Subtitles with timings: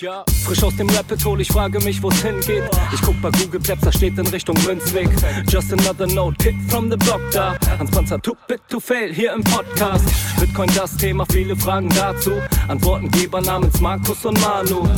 [0.00, 2.62] Ja, frisch aus dem Rapid Hole, ich frage mich, wo's hingeht.
[2.94, 5.08] Ich guck bei Google Maps, da steht in Richtung Münzweg.
[5.48, 7.56] Just another note, Kid from the block da.
[7.80, 10.04] Hans Panzer, too bit to fail, hier im Podcast.
[10.38, 12.30] Bitcoin das Thema, viele Fragen dazu.
[12.68, 14.88] Antwortengeber namens Markus und Manu.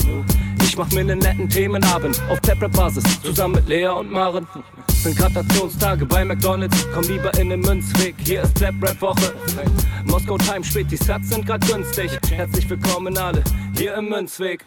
[0.62, 4.46] Ich mach mir nen netten Themenabend auf Taprap-Basis, zusammen mit Lea und Maren.
[5.02, 9.34] Sind Gratationstage bei McDonalds, komm lieber in den Münzweg, hier ist Trap-Rap-Woche.
[10.04, 12.10] Moskau Time spät, die Sats sind grad günstig.
[12.30, 13.42] Herzlich willkommen alle,
[13.76, 14.62] hier im Münzweg.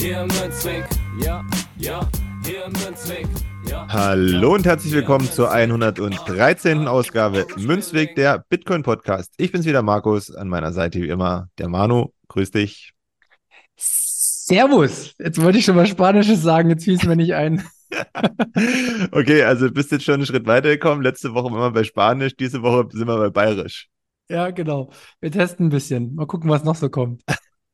[0.00, 0.84] Hier im Münzweg,
[1.20, 1.44] ja,
[1.76, 2.08] ja,
[2.44, 3.26] hier im Münzweg.
[3.68, 3.84] Ja.
[3.88, 6.86] Hallo und herzlich willkommen zur 113.
[6.86, 9.34] Ausgabe Münzweg, der Bitcoin Podcast.
[9.38, 12.12] Ich bin's wieder, Markus, an meiner Seite wie immer der Manu.
[12.28, 12.92] Grüß dich.
[13.76, 15.14] Servus.
[15.18, 17.64] Jetzt wollte ich schon mal Spanisches sagen, jetzt fiel es mir nicht ein.
[19.10, 21.02] okay, also bist jetzt schon einen Schritt weitergekommen.
[21.02, 23.88] Letzte Woche waren wir bei Spanisch, diese Woche sind wir bei Bayerisch.
[24.30, 24.92] Ja, genau.
[25.20, 26.14] Wir testen ein bisschen.
[26.14, 27.22] Mal gucken, was noch so kommt.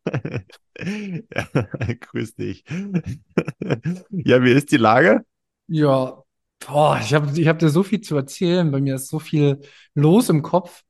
[0.78, 1.46] ja,
[2.00, 2.64] grüß dich.
[4.10, 5.24] ja, wie ist die Lage?
[5.66, 6.22] Ja,
[6.66, 8.70] boah, ich habe ich hab dir so viel zu erzählen.
[8.70, 9.60] Bei mir ist so viel
[9.94, 10.82] los im Kopf.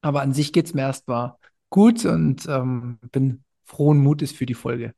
[0.00, 1.34] Aber an sich geht es mir erstmal
[1.70, 4.94] gut und ähm, bin frohen Mutes für die Folge.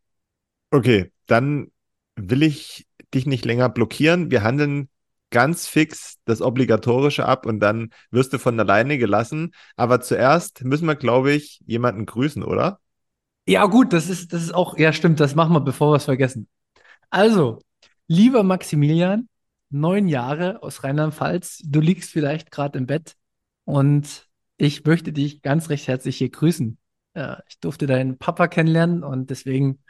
[0.71, 1.71] Okay, dann
[2.17, 4.31] will ich dich nicht länger blockieren.
[4.31, 4.89] Wir handeln
[5.31, 9.53] ganz fix das Obligatorische ab und dann wirst du von alleine gelassen.
[9.77, 12.81] Aber zuerst müssen wir, glaube ich, jemanden grüßen, oder?
[13.47, 16.05] Ja, gut, das ist, das ist auch, ja, stimmt, das machen wir, bevor wir es
[16.05, 16.49] vergessen.
[17.11, 17.61] Also,
[18.09, 19.29] lieber Maximilian,
[19.71, 23.17] neun Jahre aus Rheinland-Pfalz, du liegst vielleicht gerade im Bett
[23.65, 26.79] und ich möchte dich ganz recht herzlich hier grüßen.
[27.15, 29.83] Äh, ich durfte deinen Papa kennenlernen und deswegen,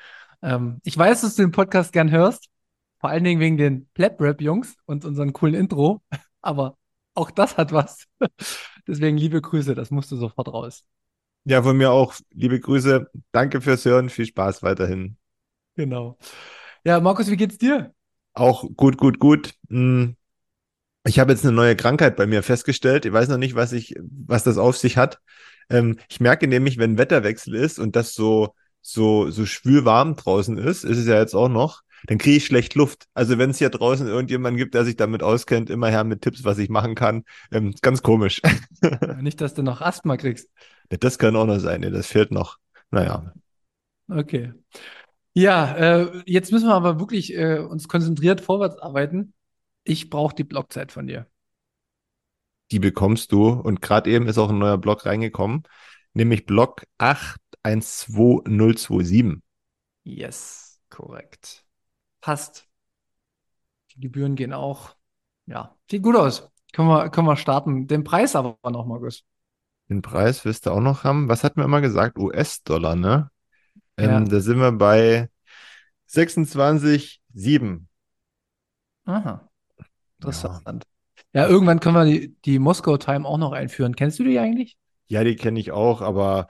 [0.43, 2.49] ähm, ich weiß, dass du den Podcast gern hörst,
[3.01, 6.03] vor allen Dingen wegen den Plap-Rap-Jungs und unseren coolen Intro,
[6.43, 6.77] aber
[7.15, 8.07] auch das hat was.
[8.89, 10.85] deswegen liebe Grüße, das musst du sofort raus.
[11.45, 13.11] Ja, von mir auch liebe Grüße.
[13.33, 14.09] Danke fürs Hören.
[14.09, 15.17] Viel Spaß weiterhin.
[15.77, 16.19] Genau.
[16.85, 17.93] Ja, Markus, wie geht's dir?
[18.33, 19.55] Auch gut, gut, gut.
[19.69, 20.17] Hm.
[21.07, 23.05] Ich habe jetzt eine neue Krankheit bei mir festgestellt.
[23.05, 25.21] Ich weiß noch nicht, was ich, was das auf sich hat.
[25.69, 30.57] Ähm, ich merke nämlich, wenn Wetterwechsel ist und das so, so, so schwül warm draußen
[30.57, 33.07] ist, ist es ja jetzt auch noch, dann kriege ich schlecht Luft.
[33.15, 36.45] Also wenn es hier draußen irgendjemanden gibt, der sich damit auskennt, immer her mit Tipps,
[36.45, 37.25] was ich machen kann.
[37.51, 38.43] Ähm, ganz komisch.
[39.21, 40.51] Nicht, dass du noch Asthma kriegst.
[40.89, 41.81] Das kann auch noch sein.
[41.81, 42.59] Nee, das fehlt noch.
[42.91, 43.33] Naja.
[44.09, 44.53] Okay.
[45.33, 49.35] Ja, äh, jetzt müssen wir aber wirklich äh, uns konzentriert vorwärts arbeiten.
[49.83, 51.27] Ich brauche die Blockzeit von dir.
[52.71, 53.49] Die bekommst du.
[53.49, 55.65] Und gerade eben ist auch ein neuer Block reingekommen,
[56.13, 59.43] nämlich Block 812027.
[60.05, 61.65] Yes, korrekt.
[62.25, 62.67] Passt.
[63.93, 64.97] Die Gebühren gehen auch.
[65.45, 66.51] Ja, sieht gut aus.
[66.73, 67.87] Können wir, können wir starten.
[67.87, 69.25] Den Preis aber noch, Markus.
[69.91, 71.29] Den Preis wirst du auch noch haben.
[71.29, 72.17] Was hatten wir immer gesagt?
[72.17, 73.31] US-Dollar, ne?
[73.99, 74.21] Ähm, ja.
[74.21, 75.29] Da sind wir bei
[76.09, 77.89] 26,7.
[79.05, 79.47] Aha.
[80.17, 80.85] Interessant.
[81.35, 81.43] Ja.
[81.43, 83.97] ja, irgendwann können wir die, die Moskau Time auch noch einführen.
[83.97, 84.79] Kennst du die eigentlich?
[85.09, 86.49] Ja, die kenne ich auch, aber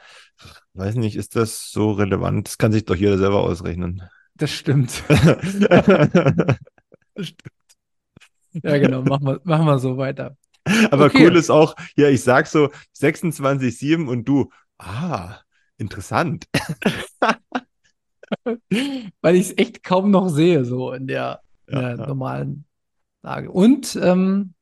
[0.74, 2.46] weiß nicht, ist das so relevant?
[2.46, 4.08] Das kann sich doch jeder selber ausrechnen.
[4.36, 5.02] Das stimmt.
[5.08, 6.58] das
[7.16, 7.42] stimmt.
[8.62, 10.36] Ja, genau, machen wir, machen wir so weiter.
[10.90, 11.26] Aber okay.
[11.26, 15.38] cool ist auch, ja, ich sag so 26,7 und du, ah,
[15.76, 16.46] interessant.
[19.20, 22.06] Weil ich es echt kaum noch sehe, so in der, in der ja.
[22.06, 22.64] normalen
[23.22, 23.50] Lage.
[23.50, 24.54] Und ähm,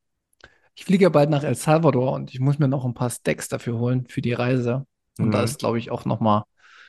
[0.75, 3.47] ich fliege ja bald nach El Salvador und ich muss mir noch ein paar Stacks
[3.47, 4.85] dafür holen für die Reise.
[5.19, 5.31] Und mhm.
[5.31, 6.43] da ist, glaube ich, auch nochmal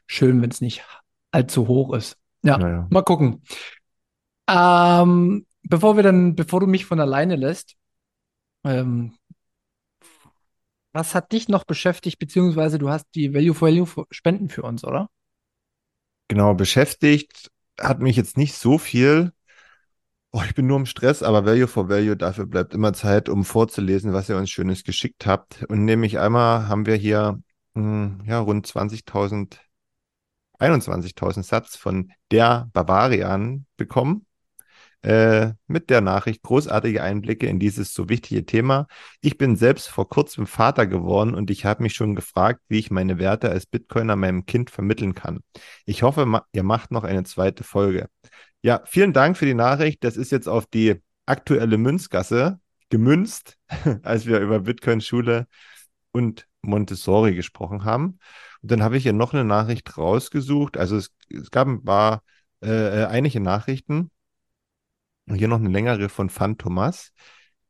[0.06, 0.84] schön, wenn es nicht
[1.30, 2.16] allzu hoch ist.
[2.44, 2.86] Ja, naja.
[2.90, 3.42] mal gucken.
[4.48, 7.76] Ähm, bevor wir dann, bevor du mich von alleine lässt,
[8.64, 9.14] ähm,
[10.92, 14.84] was hat dich noch beschäftigt, beziehungsweise du hast die Value for Value Spenden für uns,
[14.84, 15.08] oder?
[16.28, 17.50] Genau, beschäftigt
[17.80, 19.32] hat mich jetzt nicht so viel.
[20.32, 23.44] Oh, ich bin nur im Stress, aber Value for Value, dafür bleibt immer Zeit, um
[23.44, 25.64] vorzulesen, was ihr uns Schönes geschickt habt.
[25.68, 27.40] Und nämlich einmal haben wir hier
[27.74, 29.60] mh, hm, ja, rund 20.000,
[30.64, 34.26] 21.000 Satz von der Bavarian bekommen
[35.04, 38.86] äh, mit der Nachricht großartige Einblicke in dieses so wichtige Thema.
[39.20, 42.90] Ich bin selbst vor kurzem Vater geworden und ich habe mich schon gefragt, wie ich
[42.90, 45.40] meine Werte als Bitcoiner meinem Kind vermitteln kann.
[45.84, 48.08] Ich hoffe, ma ihr macht noch eine zweite Folge.
[48.62, 50.02] Ja, vielen Dank für die Nachricht.
[50.04, 53.58] Das ist jetzt auf die aktuelle Münzgasse gemünzt,
[54.02, 55.46] als wir über Bitcoin-Schule
[56.12, 58.18] und Montessori gesprochen haben.
[58.62, 60.76] Und dann habe ich hier noch eine Nachricht rausgesucht.
[60.76, 62.22] Also es, es gab ein paar
[62.62, 64.10] äh, äh einige Nachrichten.
[65.26, 67.12] Und hier noch eine längere von Fan Thomas.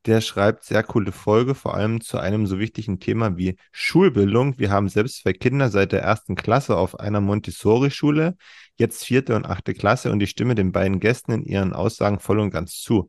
[0.06, 4.58] Der schreibt sehr coole Folge, vor allem zu einem so wichtigen Thema wie Schulbildung.
[4.58, 8.36] Wir haben selbst zwei Kinder seit der ersten Klasse auf einer Montessori-Schule,
[8.76, 12.38] jetzt vierte und achte Klasse und ich stimme den beiden Gästen in ihren Aussagen voll
[12.40, 13.08] und ganz zu.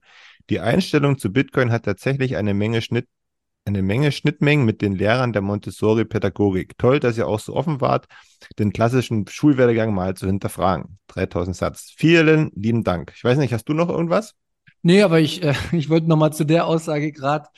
[0.50, 3.08] Die Einstellung zu Bitcoin hat tatsächlich eine Menge Schnitt
[3.66, 6.78] eine Menge Schnittmengen mit den Lehrern der Montessori-Pädagogik.
[6.78, 8.06] Toll, dass ihr auch so offen wart,
[8.60, 11.00] den klassischen Schulwerdegang mal zu hinterfragen.
[11.08, 11.94] 3000 Satz.
[11.98, 13.12] Vielen lieben Dank.
[13.16, 14.36] Ich weiß nicht, hast du noch irgendwas?
[14.84, 17.50] Nee, aber ich, äh, ich wollte nochmal zu der Aussage gerade,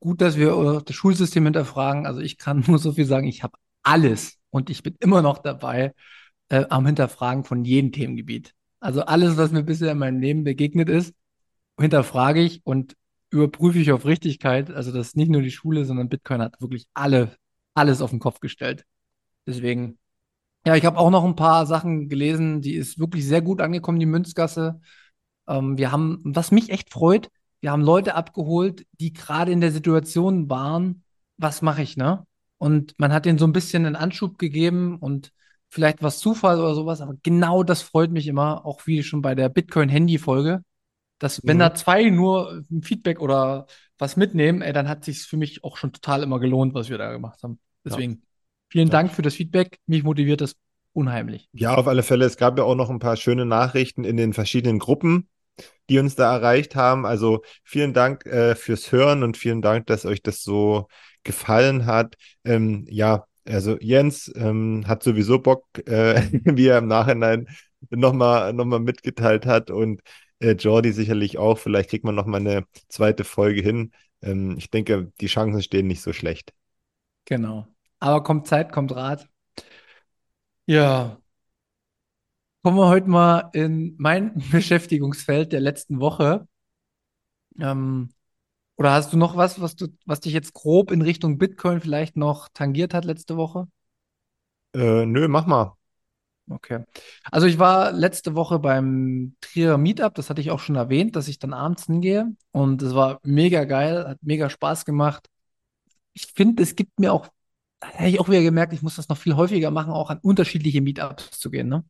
[0.00, 2.06] gut, dass wir das Schulsystem hinterfragen.
[2.06, 5.38] Also ich kann nur so viel sagen, ich habe alles und ich bin immer noch
[5.38, 5.94] dabei
[6.48, 8.54] äh, am Hinterfragen von jedem Themengebiet.
[8.80, 11.14] Also alles, was mir bisher in meinem Leben begegnet ist,
[11.78, 12.96] hinterfrage ich und
[13.30, 14.70] überprüfe ich auf Richtigkeit.
[14.70, 17.36] Also das ist nicht nur die Schule, sondern Bitcoin hat wirklich alle,
[17.74, 18.84] alles auf den Kopf gestellt.
[19.46, 19.98] Deswegen,
[20.66, 24.00] ja, ich habe auch noch ein paar Sachen gelesen, die ist wirklich sehr gut angekommen,
[24.00, 24.80] die Münzgasse.
[25.48, 27.30] Ähm, wir haben, was mich echt freut,
[27.60, 31.04] wir haben Leute abgeholt, die gerade in der Situation waren,
[31.36, 32.26] was mache ich, ne?
[32.58, 35.32] Und man hat ihnen so ein bisschen einen Anschub gegeben und
[35.70, 39.34] vielleicht was Zufall oder sowas, aber genau das freut mich immer, auch wie schon bei
[39.34, 40.62] der Bitcoin-Handy-Folge,
[41.20, 41.60] dass wenn mhm.
[41.60, 43.66] da zwei nur ein Feedback oder
[43.98, 46.98] was mitnehmen, ey, dann hat sich für mich auch schon total immer gelohnt, was wir
[46.98, 47.60] da gemacht haben.
[47.84, 48.18] Deswegen ja.
[48.70, 48.92] vielen ja.
[48.92, 49.78] Dank für das Feedback.
[49.86, 50.56] Mich motiviert das
[50.92, 51.48] unheimlich.
[51.52, 52.24] Ja, auf alle Fälle.
[52.24, 55.28] Es gab ja auch noch ein paar schöne Nachrichten in den verschiedenen Gruppen,
[55.90, 57.04] die uns da erreicht haben.
[57.04, 60.88] Also vielen Dank äh, fürs Hören und vielen Dank, dass euch das so
[61.22, 62.16] gefallen hat.
[62.44, 67.48] Ähm, ja, also Jens ähm, hat sowieso Bock, äh, wie er im Nachhinein
[67.90, 69.70] nochmal noch mal mitgeteilt hat.
[69.70, 70.00] Und
[70.40, 71.58] äh, Jordi sicherlich auch.
[71.58, 73.92] Vielleicht kriegt man noch mal eine zweite Folge hin.
[74.22, 76.52] Ähm, ich denke, die Chancen stehen nicht so schlecht.
[77.26, 77.66] Genau.
[78.00, 79.28] Aber kommt Zeit, kommt Rat.
[80.66, 81.18] Ja.
[82.62, 86.46] Kommen wir heute mal in mein Beschäftigungsfeld der letzten Woche.
[87.58, 88.10] Ähm,
[88.76, 92.16] oder hast du noch was, was du, was dich jetzt grob in Richtung Bitcoin vielleicht
[92.16, 93.68] noch tangiert hat letzte Woche?
[94.74, 95.76] Äh, nö, mach mal.
[96.50, 96.84] Okay.
[97.30, 101.28] Also ich war letzte Woche beim Trier Meetup, das hatte ich auch schon erwähnt, dass
[101.28, 105.28] ich dann abends hingehe und es war mega geil, hat mega Spaß gemacht.
[106.12, 107.28] Ich finde, es gibt mir auch,
[107.80, 110.80] hätte ich auch wieder gemerkt, ich muss das noch viel häufiger machen, auch an unterschiedliche
[110.80, 111.84] Meetups zu gehen, ne?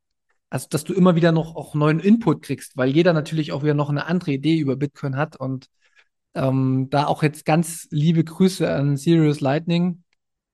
[0.50, 3.74] Also, dass du immer wieder noch auch neuen Input kriegst, weil jeder natürlich auch wieder
[3.74, 5.68] noch eine andere Idee über Bitcoin hat und
[6.34, 10.02] ähm, da auch jetzt ganz liebe Grüße an Serious Lightning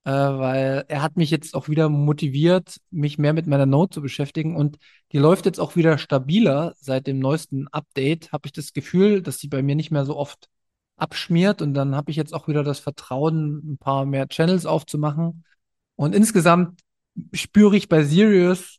[0.07, 4.03] äh, weil er hat mich jetzt auch wieder motiviert, mich mehr mit meiner Note zu
[4.03, 4.79] beschäftigen und
[5.11, 8.31] die läuft jetzt auch wieder stabiler seit dem neuesten Update.
[8.31, 10.49] Habe ich das Gefühl, dass die bei mir nicht mehr so oft
[10.97, 15.45] abschmiert und dann habe ich jetzt auch wieder das Vertrauen, ein paar mehr Channels aufzumachen.
[15.97, 16.83] Und insgesamt
[17.33, 18.79] spüre ich bei Sirius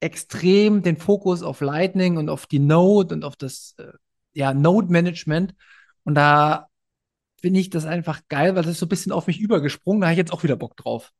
[0.00, 3.92] extrem den Fokus auf Lightning und auf die Node und auf das äh,
[4.34, 5.54] ja, Node-Management.
[6.04, 6.68] Und da
[7.40, 10.00] finde ich das einfach geil, weil das ist so ein bisschen auf mich übergesprungen.
[10.00, 11.12] Da habe ich jetzt auch wieder Bock drauf.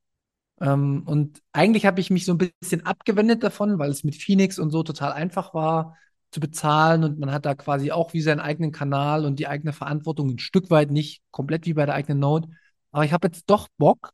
[0.60, 4.58] Ähm, und eigentlich habe ich mich so ein bisschen abgewendet davon, weil es mit Phoenix
[4.58, 5.96] und so total einfach war
[6.30, 9.72] zu bezahlen und man hat da quasi auch wie seinen eigenen Kanal und die eigene
[9.72, 12.48] Verantwortung ein Stück weit nicht komplett wie bei der eigenen Node.
[12.92, 14.12] Aber ich habe jetzt doch Bock,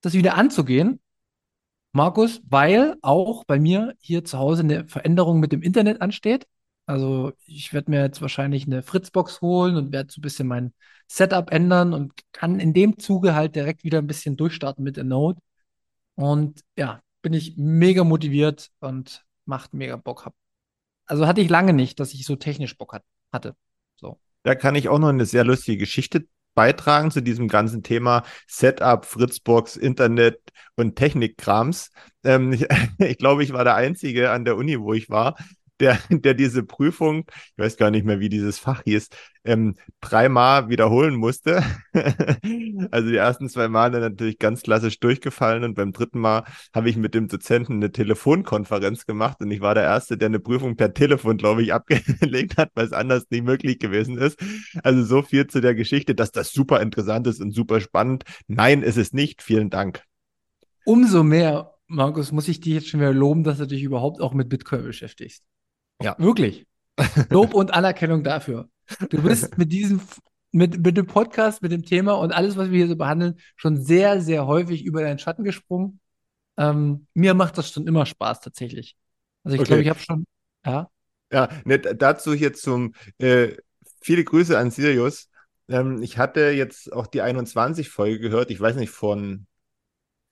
[0.00, 1.00] das wieder anzugehen.
[1.92, 6.46] Markus, weil auch bei mir hier zu Hause eine Veränderung mit dem Internet ansteht.
[6.86, 10.74] Also ich werde mir jetzt wahrscheinlich eine Fritzbox holen und werde so ein bisschen mein
[11.06, 15.04] Setup ändern und kann in dem Zuge halt direkt wieder ein bisschen durchstarten mit der
[15.04, 15.40] Node.
[16.14, 20.30] Und ja, bin ich mega motiviert und macht mega Bock.
[21.06, 23.56] Also hatte ich lange nicht, dass ich so technisch Bock hat, hatte.
[23.96, 24.18] So.
[24.42, 29.04] Da kann ich auch noch eine sehr lustige Geschichte beitragen zu diesem ganzen Thema Setup,
[29.04, 30.40] Fritzbox, Internet
[30.76, 31.90] und Technikkrams.
[32.22, 32.66] Ähm, ich,
[32.98, 35.36] ich glaube, ich war der Einzige an der Uni, wo ich war,
[35.80, 39.08] der, der diese Prüfung, ich weiß gar nicht mehr, wie dieses Fach hieß,
[39.44, 41.62] ähm, dreimal wiederholen musste.
[42.90, 46.96] also die ersten zwei Male natürlich ganz klassisch durchgefallen und beim dritten Mal habe ich
[46.96, 50.94] mit dem Dozenten eine Telefonkonferenz gemacht und ich war der Erste, der eine Prüfung per
[50.94, 54.38] Telefon, glaube ich, abgelegt hat, weil es anders nicht möglich gewesen ist.
[54.82, 58.24] Also so viel zu der Geschichte, dass das super interessant ist und super spannend.
[58.46, 59.42] Nein, ist es nicht.
[59.42, 60.02] Vielen Dank.
[60.84, 64.32] Umso mehr Markus, muss ich dich jetzt schon wieder loben, dass du dich überhaupt auch
[64.32, 65.44] mit Bitcoin beschäftigst.
[66.02, 66.16] Ja.
[66.18, 66.66] Wirklich.
[67.30, 68.68] Lob und Anerkennung dafür.
[69.10, 70.00] Du bist mit diesem,
[70.52, 73.82] mit, mit dem Podcast, mit dem Thema und alles, was wir hier so behandeln, schon
[73.82, 76.00] sehr, sehr häufig über deinen Schatten gesprungen.
[76.56, 78.96] Ähm, mir macht das schon immer Spaß, tatsächlich.
[79.42, 79.68] Also ich okay.
[79.68, 80.26] glaube, ich habe schon,
[80.64, 80.88] ja.
[81.32, 83.56] Ja, ne, dazu hier zum, äh,
[84.00, 85.28] viele Grüße an Sirius.
[85.68, 89.46] Ähm, ich hatte jetzt auch die 21-Folge gehört, ich weiß nicht, von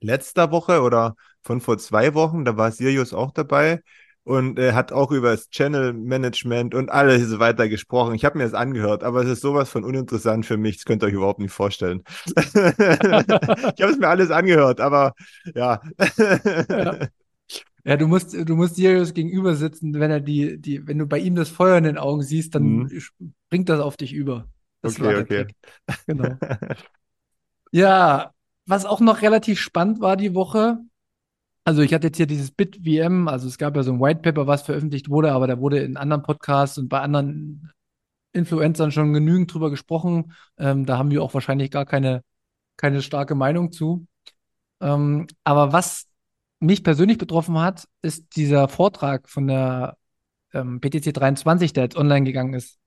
[0.00, 3.82] letzter Woche oder von vor zwei Wochen, da war Sirius auch dabei.
[4.24, 8.14] Und äh, hat auch über das Channel Management und alles weiter gesprochen.
[8.14, 11.02] Ich habe mir das angehört, aber es ist sowas von uninteressant für mich, das könnt
[11.02, 12.02] ihr euch überhaupt nicht vorstellen.
[12.26, 15.14] ich habe es mir alles angehört, aber
[15.54, 15.80] ja.
[16.68, 17.08] ja.
[17.84, 21.18] Ja, du musst, du musst Sirius gegenüber sitzen, wenn er die, die, wenn du bei
[21.18, 23.02] ihm das Feuer in den Augen siehst, dann mhm.
[23.50, 24.46] bringt das auf dich über.
[24.82, 25.46] Das okay, okay.
[26.06, 26.36] Genau.
[27.72, 28.30] ja,
[28.66, 30.78] was auch noch relativ spannend war die Woche,
[31.64, 34.46] also ich hatte jetzt hier dieses BitVM, also es gab ja so ein White Paper,
[34.46, 37.72] was veröffentlicht wurde, aber da wurde in anderen Podcasts und bei anderen
[38.32, 40.32] Influencern schon genügend drüber gesprochen.
[40.58, 42.22] Ähm, da haben wir auch wahrscheinlich gar keine,
[42.76, 44.06] keine starke Meinung zu.
[44.80, 46.06] Ähm, aber was
[46.60, 49.96] mich persönlich betroffen hat, ist dieser Vortrag von der
[50.52, 52.78] ähm, BTC 23, der jetzt online gegangen ist,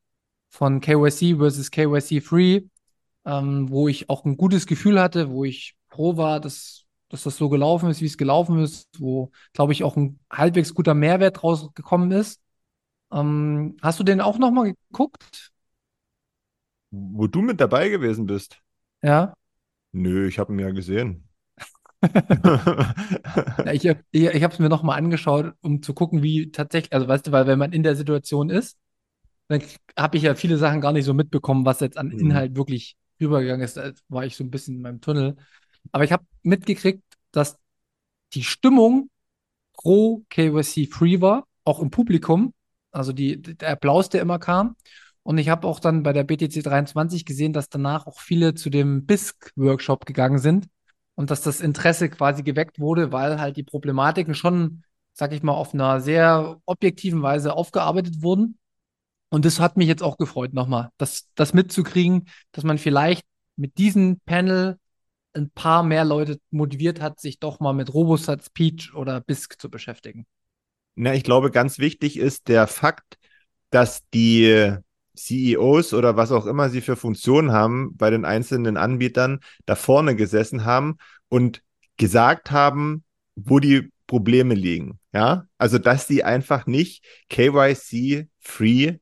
[0.50, 2.62] von KYC versus KYC Free,
[3.26, 6.85] ähm, wo ich auch ein gutes Gefühl hatte, wo ich froh war, dass
[7.16, 10.74] dass das so gelaufen ist, wie es gelaufen ist, wo, glaube ich, auch ein halbwegs
[10.74, 12.42] guter Mehrwert rausgekommen ist.
[13.10, 15.52] Ähm, hast du den auch nochmal geguckt?
[16.92, 18.60] Wo du mit dabei gewesen bist?
[19.02, 19.34] Ja.
[19.94, 21.30] Nö, ich habe ihn ja gesehen.
[22.04, 27.08] ja, ich ich, ich habe es mir nochmal angeschaut, um zu gucken, wie tatsächlich, also
[27.08, 28.78] weißt du, weil wenn man in der Situation ist,
[29.48, 29.64] dann
[29.98, 32.20] habe ich ja viele Sachen gar nicht so mitbekommen, was jetzt an mhm.
[32.20, 33.78] Inhalt wirklich rübergegangen ist.
[33.78, 35.38] Da war ich so ein bisschen in meinem Tunnel.
[35.92, 37.04] Aber ich habe mitgekriegt,
[37.36, 37.58] dass
[38.34, 39.10] die Stimmung
[39.74, 42.54] pro KYC Free war, auch im Publikum.
[42.92, 44.76] Also die, der Applaus, der immer kam.
[45.24, 48.70] Und ich habe auch dann bei der BTC 23 gesehen, dass danach auch viele zu
[48.70, 50.68] dem BISC-Workshop gegangen sind
[51.16, 55.54] und dass das Interesse quasi geweckt wurde, weil halt die Problematiken schon, sag ich mal,
[55.54, 58.58] auf einer sehr objektiven Weise aufgearbeitet wurden.
[59.30, 63.26] Und das hat mich jetzt auch gefreut, nochmal, das, das mitzukriegen, dass man vielleicht
[63.56, 64.78] mit diesem Panel
[65.36, 69.70] ein paar mehr Leute motiviert hat, sich doch mal mit Robosat, Peach oder BISC zu
[69.70, 70.26] beschäftigen.
[70.96, 73.18] Na, ich glaube, ganz wichtig ist der Fakt,
[73.70, 74.78] dass die
[75.16, 80.16] CEOs oder was auch immer sie für Funktionen haben bei den einzelnen Anbietern da vorne
[80.16, 80.98] gesessen haben
[81.30, 81.62] und
[81.98, 83.04] gesagt haben,
[83.36, 85.00] wo die Probleme liegen.
[85.14, 88.98] Ja, also dass sie einfach nicht KYC free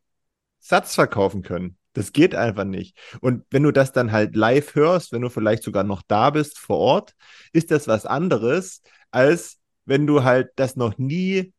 [0.59, 1.77] Satz verkaufen können.
[1.93, 2.97] Das geht einfach nicht.
[3.21, 6.59] Und wenn du das dann halt live hörst, wenn du vielleicht sogar noch da bist
[6.59, 7.15] vor Ort,
[7.51, 8.81] ist das was anderes,
[9.11, 11.53] als wenn du halt das noch nie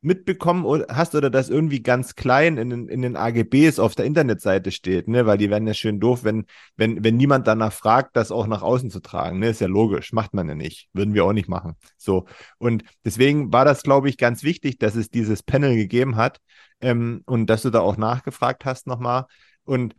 [0.00, 4.70] mitbekommen hast oder das irgendwie ganz klein in den, in den AGBs auf der Internetseite
[4.70, 5.26] steht, ne?
[5.26, 6.46] Weil die werden ja schön doof, wenn,
[6.76, 9.40] wenn, wenn niemand danach fragt, das auch nach außen zu tragen.
[9.40, 9.48] Ne?
[9.48, 10.88] Ist ja logisch, macht man ja nicht.
[10.92, 11.74] Würden wir auch nicht machen.
[11.96, 12.26] So.
[12.58, 16.38] Und deswegen war das, glaube ich, ganz wichtig, dass es dieses Panel gegeben hat
[16.80, 19.26] ähm, und dass du da auch nachgefragt hast nochmal,
[19.68, 19.94] und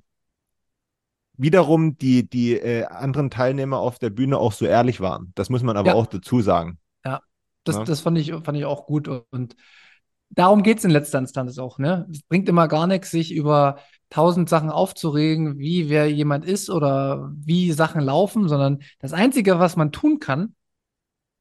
[1.38, 5.32] wiederum die, die äh, anderen Teilnehmer auf der Bühne auch so ehrlich waren.
[5.36, 5.94] Das muss man aber ja.
[5.96, 6.80] auch dazu sagen.
[7.06, 7.22] Ja,
[7.64, 7.84] das, ja?
[7.86, 9.08] das fand, ich, fand ich auch gut.
[9.08, 9.56] Und
[10.30, 11.80] darum geht es in letzter Instanz auch.
[11.80, 12.08] Ne?
[12.12, 17.32] Es bringt immer gar nichts, sich über tausend Sachen aufzuregen, wie wer jemand ist oder
[17.36, 20.56] wie Sachen laufen, sondern das Einzige, was man tun kann,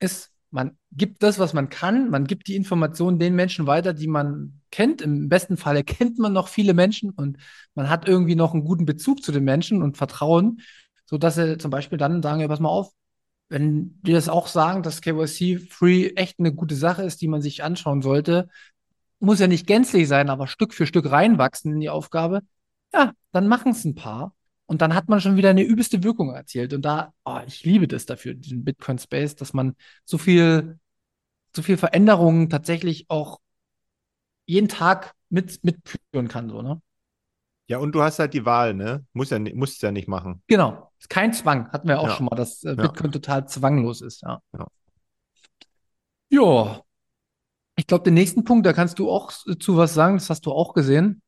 [0.01, 4.07] ist man gibt das, was man kann, man gibt die Informationen den Menschen weiter, die
[4.07, 5.03] man kennt.
[5.03, 7.39] Im besten Fall kennt man noch viele Menschen und
[7.75, 10.61] man hat irgendwie noch einen guten Bezug zu den Menschen und Vertrauen,
[11.07, 12.91] sodass sie zum Beispiel dann sagen, ja, pass mal auf,
[13.49, 17.43] wenn die das auch sagen, dass KYC Free echt eine gute Sache ist, die man
[17.43, 18.49] sich anschauen sollte,
[19.21, 22.43] muss ja nicht gänzlich sein, aber Stück für Stück reinwachsen in die Aufgabe,
[22.93, 24.35] ja, dann machen es ein paar
[24.69, 26.75] und dann hat man schon wieder eine übelste Wirkung erzielt.
[26.75, 30.79] Und da, oh, ich liebe das dafür, diesen Bitcoin Space, dass man so viel,
[31.57, 33.41] so viel Veränderungen tatsächlich auch
[34.45, 36.83] jeden Tag mit, mitführen kann, so, ne?
[37.67, 39.07] Ja, und du hast halt die Wahl, ne?
[39.15, 40.43] Muss ja, musst es ja nicht machen.
[40.49, 40.93] Genau.
[40.99, 41.71] Ist kein Zwang.
[41.71, 42.17] Hatten wir auch ja.
[42.17, 43.13] schon mal, dass äh, Bitcoin ja.
[43.13, 44.41] total zwanglos ist, ja.
[44.53, 44.67] Ja.
[46.29, 46.85] Jo.
[47.77, 50.53] Ich glaube, den nächsten Punkt, da kannst du auch zu was sagen, das hast du
[50.53, 51.23] auch gesehen.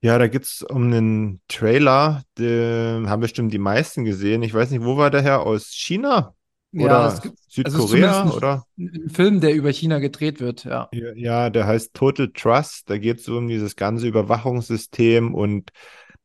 [0.00, 4.42] Ja, da geht es um einen Trailer, den haben bestimmt die meisten gesehen.
[4.42, 5.40] Ich weiß nicht, wo war der her?
[5.40, 6.34] Aus China?
[6.74, 8.22] Oder ja, also Südkorea?
[8.22, 8.64] Also oder?
[8.78, 10.88] Ein Film, der über China gedreht wird, ja.
[10.92, 12.90] Ja, ja der heißt Total Trust.
[12.90, 15.70] Da geht es um dieses ganze Überwachungssystem und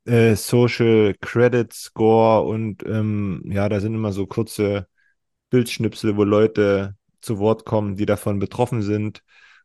[0.05, 4.87] äh, Social Credit Score und ähm, ja, da sind immer so kurze
[5.49, 9.21] Bildschnipsel, wo Leute zu Wort kommen, die davon betroffen sind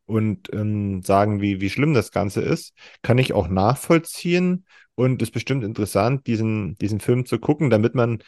[0.07, 2.73] und ähm, sagen, wie, wie schlimm das Ganze ist,
[3.03, 8.23] kann ich auch nachvollziehen und ist bestimmt interessant, diesen, diesen Film zu gucken, damit man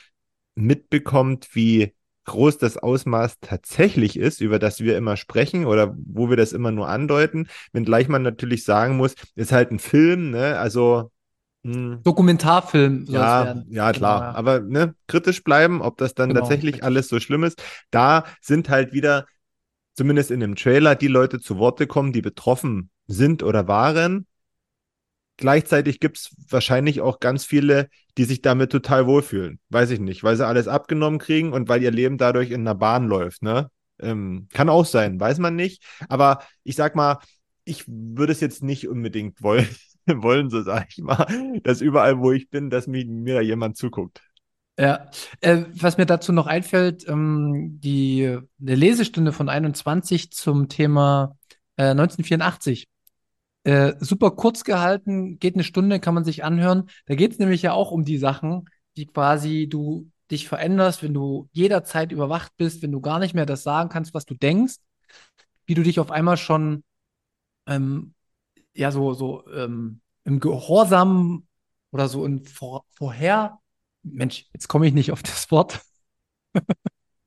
[0.55, 1.95] mitbekommt, wie
[2.25, 6.71] groß das Ausmaß tatsächlich ist, über das wir immer sprechen oder wo wir das immer
[6.71, 10.59] nur andeuten, wenngleich man natürlich sagen muss, ist halt ein Film, ne?
[10.59, 11.11] Also
[11.65, 12.03] hm.
[12.05, 13.67] Dokumentarfilm soll ja, werden.
[13.71, 14.21] Ja, klar.
[14.21, 14.39] Genau.
[14.39, 16.41] Aber ne, kritisch bleiben, ob das dann genau.
[16.41, 17.63] tatsächlich alles so schlimm ist.
[17.91, 19.27] Da sind halt wieder
[19.99, 24.29] zumindest in dem Trailer, die Leute zu Worte kommen, die betroffen sind oder waren.
[25.37, 29.59] Gleichzeitig gibt es wahrscheinlich auch ganz viele, die sich damit total wohlfühlen.
[29.71, 32.77] Weiß ich nicht, weil sie alles abgenommen kriegen und weil ihr Leben dadurch in einer
[32.77, 33.43] Bahn läuft.
[33.43, 33.73] Ne?
[33.99, 35.83] Ähm, kann auch sein, weiß man nicht.
[36.09, 37.19] Aber ich sag mal,
[37.65, 39.67] ich würde es jetzt nicht unbedingt wollen,
[40.07, 41.27] wollen so sage ich mal,
[41.65, 44.23] dass überall, wo ich bin, dass mir, mir da jemand zuguckt.
[44.79, 51.37] Ja, äh, was mir dazu noch einfällt, ähm, die eine Lesestunde von 21 zum Thema
[51.77, 52.87] äh, 1984.
[53.65, 56.89] Äh, super kurz gehalten, geht eine Stunde, kann man sich anhören.
[57.07, 61.13] Da geht es nämlich ja auch um die Sachen, die quasi du dich veränderst, wenn
[61.15, 64.77] du jederzeit überwacht bist, wenn du gar nicht mehr das sagen kannst, was du denkst,
[65.67, 66.85] wie du dich auf einmal schon
[67.67, 68.15] ähm,
[68.75, 71.49] ja so, so ähm, im Gehorsam
[71.91, 73.59] oder so in vor, vorher,
[74.13, 75.81] Mensch, jetzt komme ich nicht auf das Wort.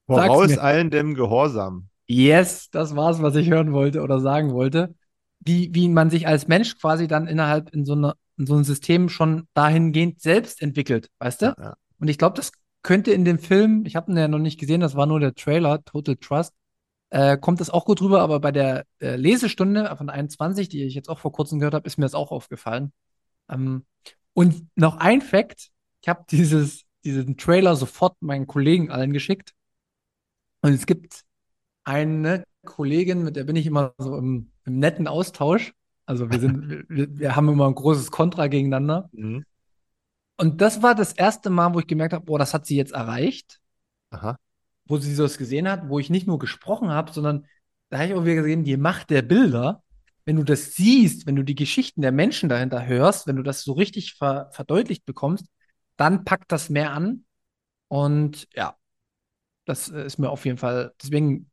[0.07, 1.89] Vorauseilendem Gehorsam.
[2.07, 4.95] Yes, das war's, was ich hören wollte oder sagen wollte.
[5.39, 8.63] Wie, wie man sich als Mensch quasi dann innerhalb in so, eine, in so einem
[8.63, 11.45] System schon dahingehend selbst entwickelt, weißt du?
[11.57, 11.75] Ja.
[12.00, 12.51] Und ich glaube, das
[12.83, 15.35] könnte in dem Film, ich habe ihn ja noch nicht gesehen, das war nur der
[15.35, 16.53] Trailer, Total Trust,
[17.11, 20.95] äh, kommt das auch gut rüber, aber bei der äh, Lesestunde von 21, die ich
[20.95, 22.91] jetzt auch vor kurzem gehört habe, ist mir das auch aufgefallen.
[23.50, 23.85] Ähm,
[24.33, 25.69] und noch ein Fact,
[26.01, 29.53] ich habe dieses, diesen Trailer sofort meinen Kollegen allen geschickt.
[30.62, 31.24] Und es gibt
[31.84, 35.74] eine Kollegin, mit der bin ich immer so im, im netten Austausch.
[36.05, 39.10] Also wir sind, wir, wir, haben immer ein großes Kontra gegeneinander.
[39.13, 39.46] Mhm.
[40.38, 42.93] Und das war das erste Mal, wo ich gemerkt habe, boah, das hat sie jetzt
[42.93, 43.60] erreicht.
[44.10, 44.38] Aha
[44.91, 47.48] wo sie das gesehen hat, wo ich nicht nur gesprochen habe, sondern
[47.89, 49.84] da habe ich auch wieder gesehen, die Macht der Bilder,
[50.25, 53.63] wenn du das siehst, wenn du die Geschichten der Menschen dahinter hörst, wenn du das
[53.63, 55.46] so richtig ver verdeutlicht bekommst,
[56.01, 57.25] dann packt das mehr an.
[57.88, 58.75] Und ja,
[59.65, 61.51] das ist mir auf jeden Fall, deswegen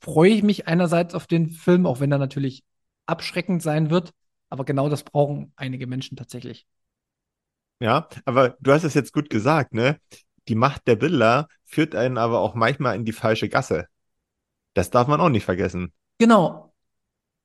[0.00, 2.62] freue ich mich einerseits auf den Film, auch wenn er natürlich
[3.06, 4.12] abschreckend sein wird.
[4.48, 6.66] Aber genau das brauchen einige Menschen tatsächlich.
[7.80, 9.98] Ja, aber du hast es jetzt gut gesagt, ne?
[10.48, 13.86] die Macht der Bilder führt einen aber auch manchmal in die falsche Gasse.
[14.74, 15.92] Das darf man auch nicht vergessen.
[16.18, 16.72] Genau.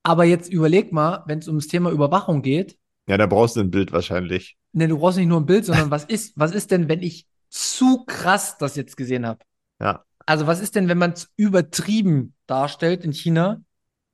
[0.02, 2.78] Aber jetzt überleg mal, wenn es ums Thema Überwachung geht.
[3.06, 4.56] Ja, da brauchst du ein Bild wahrscheinlich.
[4.72, 7.26] Ne, du brauchst nicht nur ein Bild, sondern was ist, was ist denn, wenn ich
[7.48, 9.40] zu krass das jetzt gesehen habe?
[9.80, 10.04] Ja.
[10.26, 13.60] Also, was ist denn, wenn man es übertrieben darstellt in China?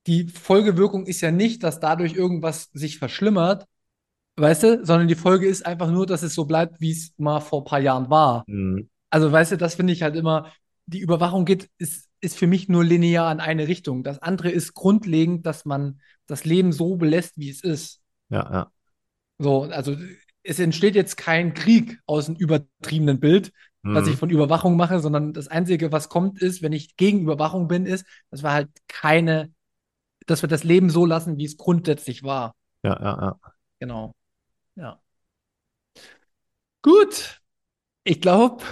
[0.06, 3.66] Die Folgewirkung ist ja nicht, dass dadurch irgendwas sich verschlimmert,
[4.36, 4.84] Weißt du?
[4.84, 7.64] Sondern die Folge ist einfach nur, dass es so bleibt, wie es mal vor ein
[7.64, 8.44] paar Jahren war.
[8.46, 8.88] Mhm.
[9.10, 10.50] Also, weißt du, das finde ich halt immer,
[10.86, 14.02] die Überwachung geht, ist, ist für mich nur linear in eine Richtung.
[14.02, 18.00] Das andere ist grundlegend, dass man das Leben so belässt, wie es ist.
[18.30, 18.70] Ja, ja.
[19.42, 19.96] So, also
[20.44, 23.52] es entsteht jetzt kein Krieg aus einem übertriebenen Bild,
[23.82, 23.94] mhm.
[23.94, 27.66] was ich von Überwachung mache, sondern das Einzige, was kommt, ist, wenn ich gegen Überwachung
[27.66, 29.52] bin, ist, dass wir halt keine,
[30.26, 32.54] dass wir das Leben so lassen, wie es grundsätzlich war.
[32.84, 33.52] Ja, ja, ja.
[33.80, 34.14] Genau.
[34.76, 35.00] Ja.
[36.82, 37.40] Gut.
[38.04, 38.64] Ich glaube,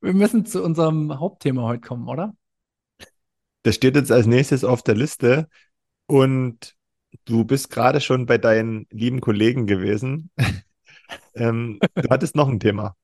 [0.00, 2.34] wir müssen zu unserem Hauptthema heute kommen, oder?
[3.62, 5.48] Das steht jetzt als nächstes auf der Liste
[6.06, 6.74] und
[7.24, 10.30] du bist gerade schon bei deinen lieben Kollegen gewesen.
[11.34, 12.96] ähm, du hattest noch ein Thema.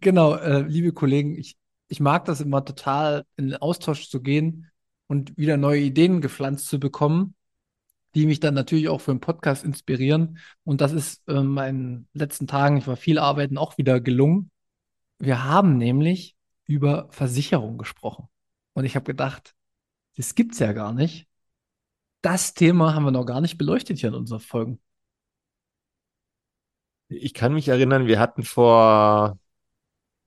[0.00, 1.56] Genau, äh, liebe Kollegen, ich,
[1.88, 4.70] ich mag das immer total, in den Austausch zu gehen
[5.08, 7.34] und wieder neue Ideen gepflanzt zu bekommen
[8.14, 10.38] die mich dann natürlich auch für den Podcast inspirieren.
[10.64, 14.50] Und das ist äh, in meinen letzten Tagen, ich war viel arbeiten, auch wieder gelungen.
[15.18, 16.36] Wir haben nämlich
[16.66, 18.28] über Versicherung gesprochen.
[18.72, 19.54] Und ich habe gedacht,
[20.16, 21.26] das gibt's ja gar nicht.
[22.22, 24.80] Das Thema haben wir noch gar nicht beleuchtet hier in unseren Folgen.
[27.08, 29.38] Ich kann mich erinnern, wir hatten vor,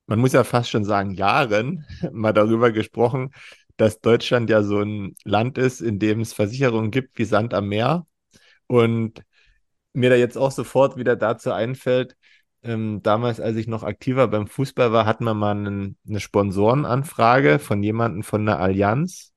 [0.07, 3.31] man muss ja fast schon sagen, Jahren mal darüber gesprochen,
[3.77, 7.69] dass Deutschland ja so ein Land ist, in dem es Versicherungen gibt wie Sand am
[7.69, 8.05] Meer.
[8.67, 9.23] Und
[9.93, 12.17] mir da jetzt auch sofort wieder dazu einfällt,
[12.63, 17.59] ähm, damals, als ich noch aktiver beim Fußball war, hatten wir mal einen, eine Sponsorenanfrage
[17.59, 19.32] von jemandem von der Allianz.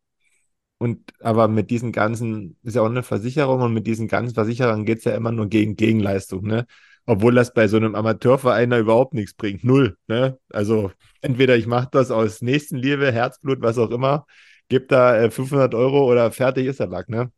[0.79, 4.85] Und aber mit diesen ganzen, ist ja auch eine Versicherung und mit diesen ganzen Versicherern
[4.85, 6.67] geht es ja immer nur gegen Gegenleistung, ne?
[7.07, 9.65] obwohl das bei so einem Amateurverein da überhaupt nichts bringt.
[9.65, 9.97] Null.
[10.09, 10.39] Ne?
[10.51, 10.91] Also
[11.23, 14.27] entweder ich mache das aus Nächstenliebe, Herzblut, was auch immer,
[14.69, 17.09] gebe da äh, 500 Euro oder fertig ist der Lack.
[17.09, 17.33] Ne?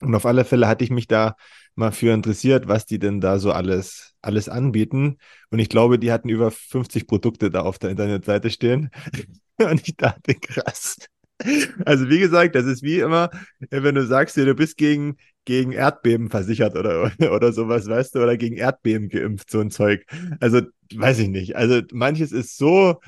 [0.00, 1.36] Und auf alle Fälle hatte ich mich da
[1.74, 5.18] mal für interessiert, was die denn da so alles, alles anbieten.
[5.50, 8.90] Und ich glaube, die hatten über 50 Produkte da auf der Internetseite stehen.
[9.58, 10.98] Und ich dachte, krass.
[11.84, 13.30] Also wie gesagt, das ist wie immer,
[13.70, 18.36] wenn du sagst, du bist gegen, gegen Erdbeben versichert oder, oder sowas, weißt du, oder
[18.36, 20.06] gegen Erdbeben geimpft, so ein Zeug.
[20.40, 20.62] Also
[20.94, 21.56] weiß ich nicht.
[21.56, 23.00] Also manches ist so,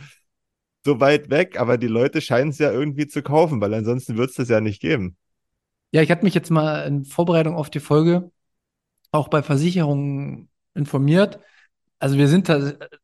[0.85, 4.31] so weit weg, aber die Leute scheinen es ja irgendwie zu kaufen, weil ansonsten wird
[4.31, 5.16] es das ja nicht geben.
[5.92, 8.31] Ja, ich hatte mich jetzt mal in Vorbereitung auf die Folge
[9.12, 11.40] auch bei Versicherungen informiert.
[11.99, 12.51] Also wir sind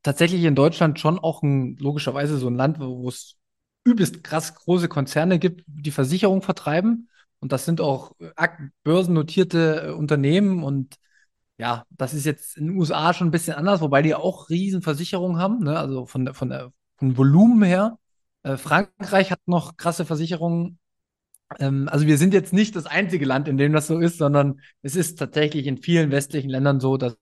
[0.03, 3.37] tatsächlich in Deutschland schon auch ein, logischerweise so ein Land, wo es
[3.85, 7.09] übelst krass große Konzerne gibt, die Versicherung vertreiben.
[7.41, 8.13] Und das sind auch
[8.85, 10.63] börsennotierte äh, Unternehmen.
[10.63, 10.97] Und
[11.59, 15.39] ja, das ist jetzt in den USA schon ein bisschen anders, wobei die auch Riesenversicherungen
[15.39, 15.79] haben, ne?
[15.79, 17.99] also von, von der, vom Volumen her.
[18.45, 20.79] Äh, Frankreich hat noch krasse Versicherungen.
[21.59, 24.61] Ähm, also wir sind jetzt nicht das einzige Land, in dem das so ist, sondern
[24.83, 27.17] es ist tatsächlich in vielen westlichen Ländern so, dass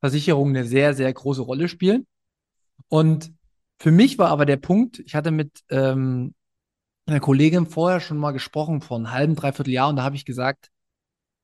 [0.00, 2.06] Versicherungen eine sehr, sehr große Rolle spielen.
[2.88, 3.32] Und
[3.78, 6.34] für mich war aber der Punkt, ich hatte mit ähm,
[7.06, 10.24] einer Kollegin vorher schon mal gesprochen, vor einem halben, dreiviertel Jahr, und da habe ich
[10.24, 10.70] gesagt,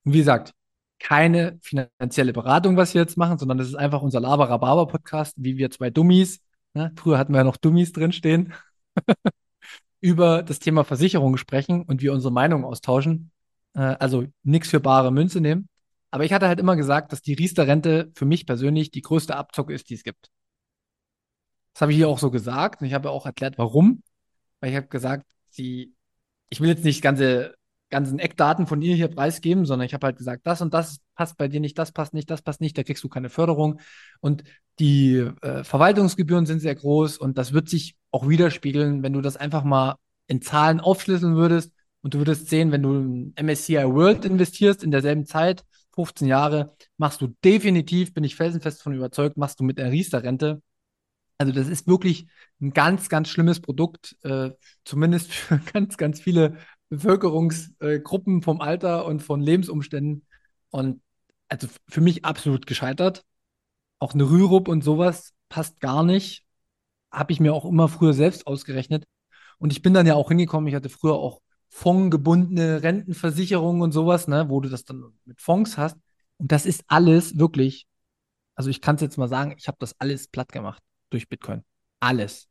[0.04, 0.52] wie gesagt,
[0.98, 5.70] keine finanzielle Beratung, was wir jetzt machen, sondern das ist einfach unser Laber-Rhabarber-Podcast, wie wir
[5.70, 6.40] zwei Dummies,
[6.74, 6.92] ne?
[6.96, 8.52] früher hatten wir ja noch Dummies drinstehen,
[10.00, 13.30] über das Thema Versicherung sprechen und wir unsere Meinung austauschen.
[13.74, 15.68] Äh, also nichts für bare Münze nehmen.
[16.10, 19.72] Aber ich hatte halt immer gesagt, dass die Riester-Rente für mich persönlich die größte Abzocke
[19.72, 20.30] ist, die es gibt.
[21.80, 24.02] Das habe ich hier auch so gesagt und ich habe auch erklärt, warum.
[24.60, 25.94] Weil ich habe gesagt, sie,
[26.50, 27.54] ich will jetzt nicht ganze,
[27.88, 31.38] ganzen Eckdaten von ihr hier preisgeben, sondern ich habe halt gesagt, das und das passt
[31.38, 33.80] bei dir nicht, das passt nicht, das passt nicht, da kriegst du keine Förderung.
[34.20, 34.44] Und
[34.78, 39.38] die äh, Verwaltungsgebühren sind sehr groß und das wird sich auch widerspiegeln, wenn du das
[39.38, 44.26] einfach mal in Zahlen aufschlüsseln würdest und du würdest sehen, wenn du in MSCI World
[44.26, 45.64] investierst in derselben Zeit,
[45.94, 50.60] 15 Jahre, machst du definitiv, bin ich felsenfest davon überzeugt, machst du mit der Riester-Rente.
[51.40, 52.26] Also das ist wirklich
[52.60, 54.50] ein ganz, ganz schlimmes Produkt, äh,
[54.84, 56.58] zumindest für ganz, ganz viele
[56.90, 60.26] Bevölkerungsgruppen äh, vom Alter und von Lebensumständen.
[60.68, 61.00] Und
[61.48, 63.24] also für mich absolut gescheitert.
[64.00, 66.44] Auch eine Rürup und sowas passt gar nicht.
[67.10, 69.06] Habe ich mir auch immer früher selbst ausgerechnet.
[69.58, 74.28] Und ich bin dann ja auch hingekommen, ich hatte früher auch fondgebundene Rentenversicherungen und sowas,
[74.28, 75.96] ne, wo du das dann mit Fonds hast.
[76.36, 77.86] Und das ist alles wirklich,
[78.56, 81.64] also ich kann es jetzt mal sagen, ich habe das alles platt gemacht durch Bitcoin.
[82.00, 82.48] Alles.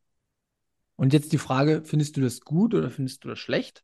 [0.95, 3.83] Und jetzt die Frage, findest du das gut oder findest du das schlecht?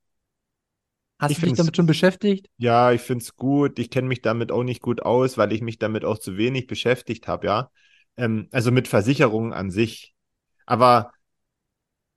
[1.17, 2.49] Hast ich du dich damit schon beschäftigt?
[2.57, 3.79] Ja, ich finde es gut.
[3.79, 6.67] Ich kenne mich damit auch nicht gut aus, weil ich mich damit auch zu wenig
[6.67, 7.71] beschäftigt habe, ja.
[8.17, 10.13] Ähm, also mit Versicherungen an sich.
[10.65, 11.11] Aber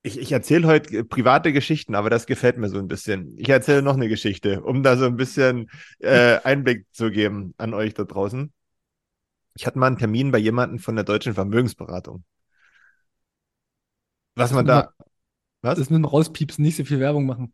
[0.03, 3.37] ich, ich erzähle heute private Geschichten, aber das gefällt mir so ein bisschen.
[3.39, 7.75] Ich erzähle noch eine Geschichte, um da so ein bisschen äh, Einblick zu geben an
[7.75, 8.53] euch da draußen.
[9.55, 12.25] Ich hatte mal einen Termin bei jemandem von der Deutschen Vermögensberatung.
[14.39, 14.93] Was man da.
[15.63, 15.79] Was?
[15.79, 17.53] Das mit dem Rauspiepsen, nicht so viel Werbung machen.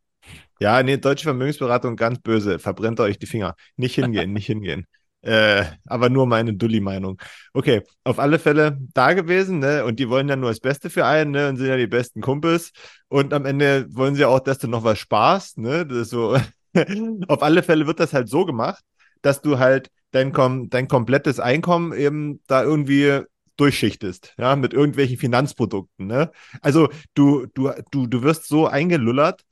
[0.60, 2.58] Ja, nee, Deutsche Vermögensberatung ganz böse.
[2.58, 3.56] Verbrennt euch die Finger.
[3.76, 4.86] Nicht hingehen, nicht hingehen.
[5.26, 7.18] Äh, aber nur meine Dulli-Meinung.
[7.54, 9.82] Okay, auf alle Fälle da gewesen, ne?
[9.86, 11.48] Und die wollen ja nur das Beste für einen, ne?
[11.48, 12.72] Und sind ja die besten Kumpels.
[13.08, 15.86] Und am Ende wollen sie auch, dass du noch was sparst, ne?
[15.86, 16.36] Das ist so.
[17.28, 18.84] auf alle Fälle wird das halt so gemacht,
[19.22, 23.22] dass du halt dein, kom dein komplettes Einkommen eben da irgendwie
[23.56, 26.30] durchschichtest, ja, mit irgendwelchen Finanzprodukten, ne?
[26.60, 29.44] Also du, du, du, du wirst so eingelullert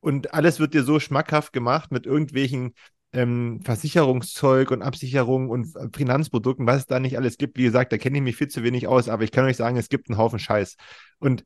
[0.00, 2.74] und alles wird dir so schmackhaft gemacht mit irgendwelchen
[3.14, 7.56] ähm, Versicherungszeug und Absicherung und äh, Finanzprodukten, was es da nicht alles gibt.
[7.56, 9.76] Wie gesagt, da kenne ich mich viel zu wenig aus, aber ich kann euch sagen,
[9.76, 10.76] es gibt einen Haufen Scheiß.
[11.18, 11.44] Und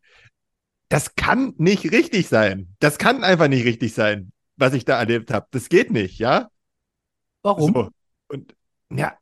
[0.88, 2.74] das kann nicht richtig sein.
[2.81, 5.46] Das kann einfach nicht richtig sein, was ich da erlebt habe.
[5.51, 6.48] Das geht nicht, ja?
[7.42, 7.72] Warum?
[7.72, 7.88] So.
[8.29, 8.55] Und
[8.90, 9.16] ja.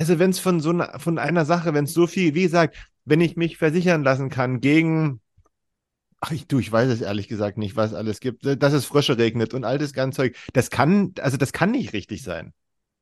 [0.00, 2.74] Also, wenn es von so einer, von einer Sache, wenn es so viel, wie gesagt,
[3.04, 5.20] wenn ich mich versichern lassen kann gegen
[6.22, 8.44] Ach, ich, du, ich weiß es ehrlich gesagt nicht, was alles gibt.
[8.44, 10.36] Dass es Frösche regnet und all das ganze Zeug.
[10.52, 12.52] Das kann, also das kann nicht richtig sein.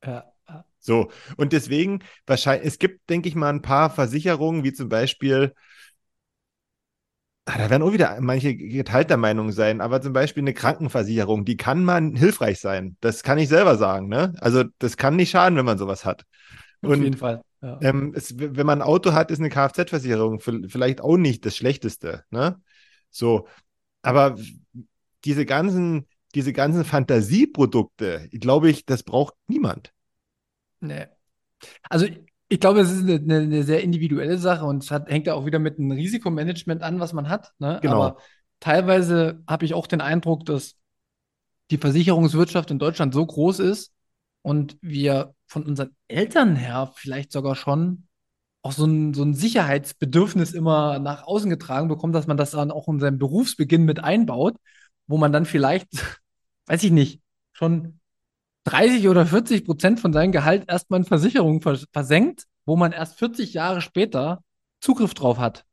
[0.04, 0.32] Ja.
[0.80, 5.52] So, und deswegen, wahrscheinlich, es gibt, denke ich mal, ein paar Versicherungen, wie zum Beispiel,
[7.46, 11.56] ah, da werden auch wieder manche geteilter Meinung sein, aber zum Beispiel eine Krankenversicherung, die
[11.56, 12.96] kann man hilfreich sein.
[13.00, 14.34] Das kann ich selber sagen, ne?
[14.40, 16.24] Also, das kann nicht schaden, wenn man sowas hat.
[16.82, 17.42] Auf und, jeden Fall.
[17.60, 17.78] Ja.
[17.82, 22.24] Ähm, es, wenn man ein Auto hat, ist eine Kfz-Versicherung vielleicht auch nicht das Schlechteste,
[22.30, 22.60] ne?
[23.10, 23.48] So,
[24.02, 24.36] aber
[25.24, 29.92] diese ganzen, diese ganzen Fantasieprodukte, glaube ich, das braucht niemand.
[30.80, 31.06] Nee.
[31.88, 32.06] Also
[32.48, 35.44] ich glaube, es ist eine, eine, sehr individuelle Sache und es hat, hängt ja auch
[35.44, 37.52] wieder mit einem Risikomanagement an, was man hat.
[37.58, 37.78] Ne?
[37.82, 37.94] Genau.
[37.94, 38.16] Aber
[38.60, 40.76] teilweise habe ich auch den Eindruck, dass
[41.70, 43.92] die Versicherungswirtschaft in Deutschland so groß ist
[44.42, 48.08] und wir von unseren Eltern her vielleicht sogar schon
[48.62, 52.70] auch so ein, so ein Sicherheitsbedürfnis immer nach außen getragen bekommt, dass man das dann
[52.70, 54.56] auch in seinem Berufsbeginn mit einbaut,
[55.06, 55.88] wo man dann vielleicht,
[56.66, 58.00] weiß ich nicht, schon
[58.64, 63.54] 30 oder 40 Prozent von seinem Gehalt erstmal in Versicherungen versenkt, wo man erst 40
[63.54, 64.42] Jahre später
[64.80, 65.64] Zugriff drauf hat.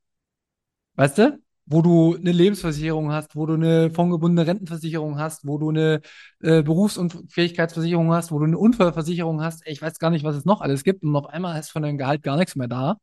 [0.95, 1.44] Weißt du?
[1.67, 6.01] Wo du eine Lebensversicherung hast, wo du eine fondgebundene Rentenversicherung hast, wo du eine
[6.41, 9.65] äh, Berufsunfähigkeitsversicherung hast, wo du eine Unfallversicherung hast.
[9.65, 11.03] Ey, ich weiß gar nicht, was es noch alles gibt.
[11.03, 12.97] Und auf einmal hast du von deinem Gehalt gar nichts mehr da.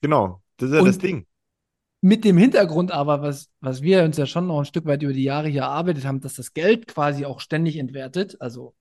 [0.00, 1.26] Genau, das ist ja Und- das Ding.
[2.00, 5.12] Mit dem Hintergrund aber, was, was wir uns ja schon noch ein Stück weit über
[5.12, 8.40] die Jahre hier erarbeitet haben, dass das Geld quasi auch ständig entwertet.
[8.40, 8.76] Also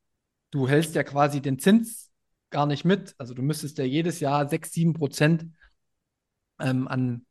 [0.51, 2.11] du hältst ja quasi den Zins
[2.51, 3.15] gar nicht mit.
[3.17, 5.47] Also du müsstest ja jedes Jahr 6, 7 Prozent
[6.59, 7.25] ähm, an,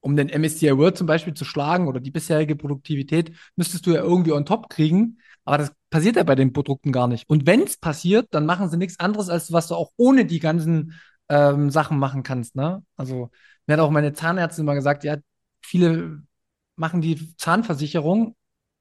[0.00, 4.02] um den MSCI World zum Beispiel zu schlagen oder die bisherige Produktivität, müsstest du ja
[4.02, 5.18] irgendwie on top kriegen.
[5.44, 7.28] Aber das passiert ja bei den Produkten gar nicht.
[7.28, 10.40] Und wenn es passiert, dann machen sie nichts anderes, als was du auch ohne die
[10.40, 10.94] ganzen
[11.28, 12.56] ähm, Sachen machen kannst.
[12.56, 12.84] Ne?
[12.96, 13.30] Also
[13.66, 15.16] mir hat auch meine Zahnärztin mal gesagt, ja,
[15.62, 16.22] viele
[16.76, 18.36] machen die Zahnversicherung,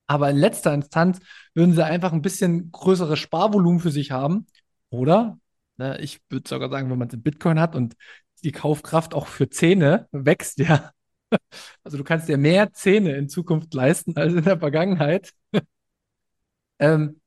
[0.08, 1.20] aber in letzter Instanz
[1.54, 4.48] würden sie einfach ein bisschen größeres Sparvolumen für sich haben.
[4.90, 5.40] Oder,
[5.78, 7.96] ne, ich würde sogar sagen, wenn man es in Bitcoin hat und
[8.44, 10.92] die Kaufkraft auch für Zähne wächst, ja.
[11.84, 15.34] Also du kannst dir mehr Zähne in Zukunft leisten als in der Vergangenheit.
[16.80, 17.22] ähm,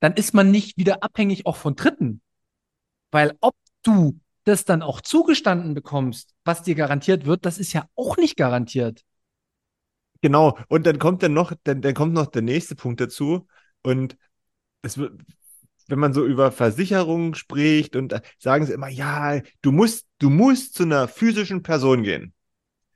[0.00, 2.20] dann ist man nicht wieder abhängig auch von Dritten.
[3.10, 7.86] Weil ob du das dann auch zugestanden bekommst, was dir garantiert wird, das ist ja
[7.96, 9.02] auch nicht garantiert.
[10.20, 10.58] Genau.
[10.68, 13.46] Und dann kommt dann noch, dann, dann kommt noch der nächste Punkt dazu.
[13.82, 14.16] Und
[14.82, 15.20] es wird,
[15.88, 20.30] wenn man so über Versicherungen spricht und da sagen sie immer, ja, du musst, du
[20.30, 22.34] musst zu einer physischen Person gehen.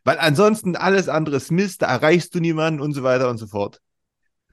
[0.04, 3.46] Weil ansonsten alles andere ist Mist, da erreichst du niemanden und so weiter und so
[3.46, 3.80] fort.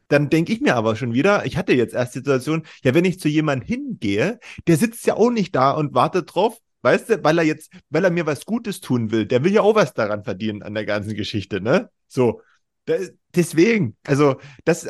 [0.07, 3.05] Dann denke ich mir aber schon wieder, ich hatte jetzt erst die Situation, ja, wenn
[3.05, 7.23] ich zu jemandem hingehe, der sitzt ja auch nicht da und wartet drauf, weißt du,
[7.23, 9.93] weil er jetzt, weil er mir was Gutes tun will, der will ja auch was
[9.93, 11.89] daran verdienen an der ganzen Geschichte, ne?
[12.07, 12.41] So.
[13.35, 14.89] Deswegen, also das,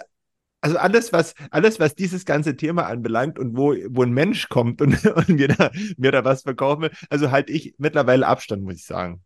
[0.62, 4.82] also alles, was, alles, was dieses ganze Thema anbelangt und wo, wo ein Mensch kommt
[4.82, 8.76] und, und mir, da, mir da was verkaufen will, also halt ich mittlerweile Abstand, muss
[8.76, 9.22] ich sagen.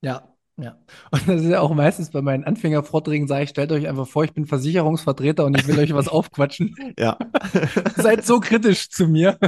[0.00, 0.78] Ja, ja.
[1.10, 4.24] Und das ist ja auch meistens bei meinen Anfängervorträgen, sage ich, stellt euch einfach vor,
[4.24, 6.74] ich bin Versicherungsvertreter und ich will euch was aufquatschen.
[6.98, 7.18] Ja.
[7.96, 9.38] Seid so kritisch zu mir.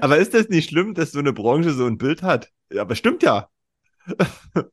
[0.00, 2.50] Aber ist das nicht schlimm, dass so eine Branche so ein Bild hat?
[2.72, 3.48] Ja, aber stimmt ja.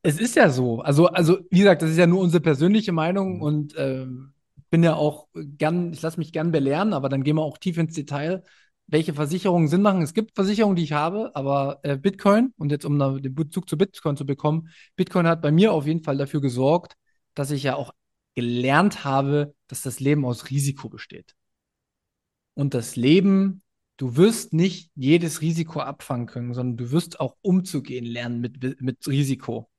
[0.03, 0.81] Es ist ja so.
[0.81, 3.41] Also, also, wie gesagt, das ist ja nur unsere persönliche Meinung Mhm.
[3.41, 4.33] und ähm,
[4.69, 7.77] bin ja auch gern, ich lasse mich gern belehren, aber dann gehen wir auch tief
[7.77, 8.43] ins Detail,
[8.91, 10.01] welche Versicherungen Sinn machen.
[10.01, 13.67] Es gibt Versicherungen, die ich habe, aber äh, Bitcoin, und jetzt um da den Bezug
[13.67, 16.95] zu Bitcoin zu bekommen, Bitcoin hat bei mir auf jeden Fall dafür gesorgt,
[17.33, 17.93] dass ich ja auch
[18.35, 21.35] gelernt habe, dass das Leben aus Risiko besteht.
[22.53, 23.63] Und das Leben,
[23.95, 29.07] du wirst nicht jedes Risiko abfangen können, sondern du wirst auch umzugehen lernen mit, mit
[29.07, 29.69] Risiko.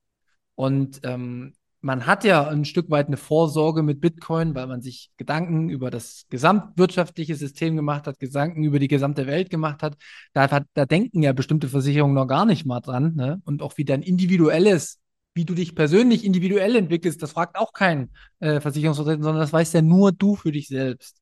[0.55, 5.11] Und ähm, man hat ja ein Stück weit eine Vorsorge mit Bitcoin, weil man sich
[5.17, 9.97] Gedanken über das gesamtwirtschaftliche System gemacht hat, Gedanken über die gesamte Welt gemacht hat.
[10.33, 13.17] Da, da denken ja bestimmte Versicherungen noch gar nicht mal dran.
[13.17, 13.43] Ne?
[13.45, 15.01] Und auch wie dein individuelles,
[15.35, 19.75] wie du dich persönlich individuell entwickelst, das fragt auch kein äh, Versicherungsvertreter, sondern das weißt
[19.75, 21.19] ja nur du für dich selbst.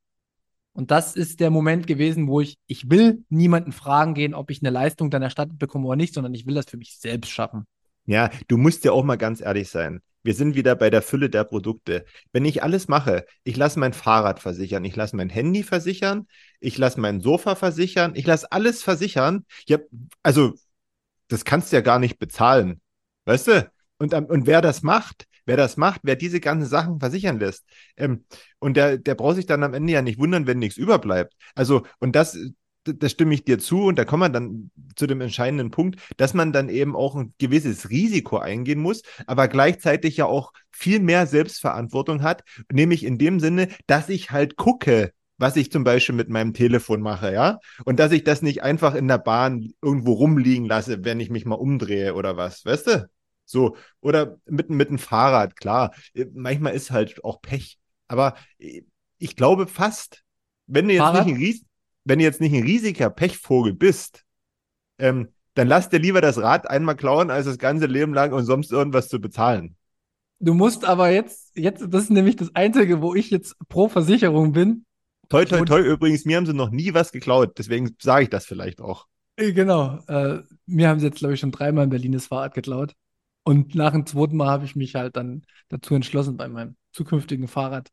[0.72, 4.62] Und das ist der Moment gewesen, wo ich, ich will niemanden fragen gehen, ob ich
[4.62, 7.64] eine Leistung dann erstattet bekomme oder nicht, sondern ich will das für mich selbst schaffen.
[8.04, 10.00] Ja, du musst ja auch mal ganz ehrlich sein.
[10.22, 12.04] Wir sind wieder bei der Fülle der Produkte.
[12.32, 16.26] Wenn ich alles mache, ich lasse mein Fahrrad versichern, ich lasse mein Handy versichern,
[16.60, 19.46] ich lasse mein Sofa versichern, ich lasse alles versichern.
[19.66, 19.78] Ja,
[20.22, 20.54] also,
[21.28, 22.80] das kannst du ja gar nicht bezahlen.
[23.24, 23.70] Weißt du?
[23.98, 27.64] Und, und wer das macht, wer das macht, wer diese ganzen Sachen versichern lässt,
[27.96, 28.24] ähm,
[28.58, 31.34] und der, der braucht sich dann am Ende ja nicht wundern, wenn nichts überbleibt.
[31.54, 32.38] Also, und das,
[32.84, 36.34] da stimme ich dir zu und da kommen wir dann zu dem entscheidenden Punkt, dass
[36.34, 41.26] man dann eben auch ein gewisses Risiko eingehen muss, aber gleichzeitig ja auch viel mehr
[41.26, 46.28] Selbstverantwortung hat, nämlich in dem Sinne, dass ich halt gucke, was ich zum Beispiel mit
[46.28, 50.66] meinem Telefon mache, ja, und dass ich das nicht einfach in der Bahn irgendwo rumliegen
[50.66, 53.10] lasse, wenn ich mich mal umdrehe oder was, weißt du?
[53.46, 55.92] So, oder mit, mit dem Fahrrad, klar.
[56.34, 57.78] Manchmal ist halt auch Pech.
[58.06, 58.36] Aber
[59.18, 60.22] ich glaube fast,
[60.66, 61.26] wenn du jetzt Fahrrad?
[61.26, 61.64] nicht ein Ries
[62.04, 64.24] wenn du jetzt nicht ein riesiger Pechvogel bist,
[64.98, 68.44] ähm, dann lass dir lieber das Rad einmal klauen, als das ganze Leben lang und
[68.44, 69.76] sonst irgendwas zu bezahlen.
[70.38, 74.52] Du musst aber jetzt, jetzt, das ist nämlich das Einzige, wo ich jetzt pro Versicherung
[74.52, 74.86] bin.
[75.28, 78.46] Toi, toi, toi, übrigens, mir haben sie noch nie was geklaut, deswegen sage ich das
[78.46, 79.06] vielleicht auch.
[79.36, 79.98] Äh, Genau.
[80.06, 82.94] Äh, mir haben sie jetzt, glaube ich, schon dreimal in Berlin das Fahrrad geklaut.
[83.42, 87.48] Und nach dem zweiten Mal habe ich mich halt dann dazu entschlossen, bei meinem zukünftigen
[87.48, 87.90] Fahrrad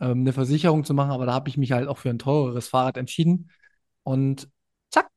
[0.00, 1.10] ähm, eine Versicherung zu machen.
[1.10, 3.50] Aber da habe ich mich halt auch für ein teureres Fahrrad entschieden.
[4.02, 4.48] Und
[4.90, 5.08] zack,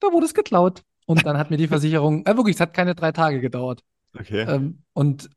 [0.00, 0.82] da wurde es geklaut.
[1.06, 3.82] Und dann hat mir die Versicherung, äh, wirklich, es hat keine drei Tage gedauert.
[4.18, 4.42] Okay.
[4.48, 5.30] Ähm, und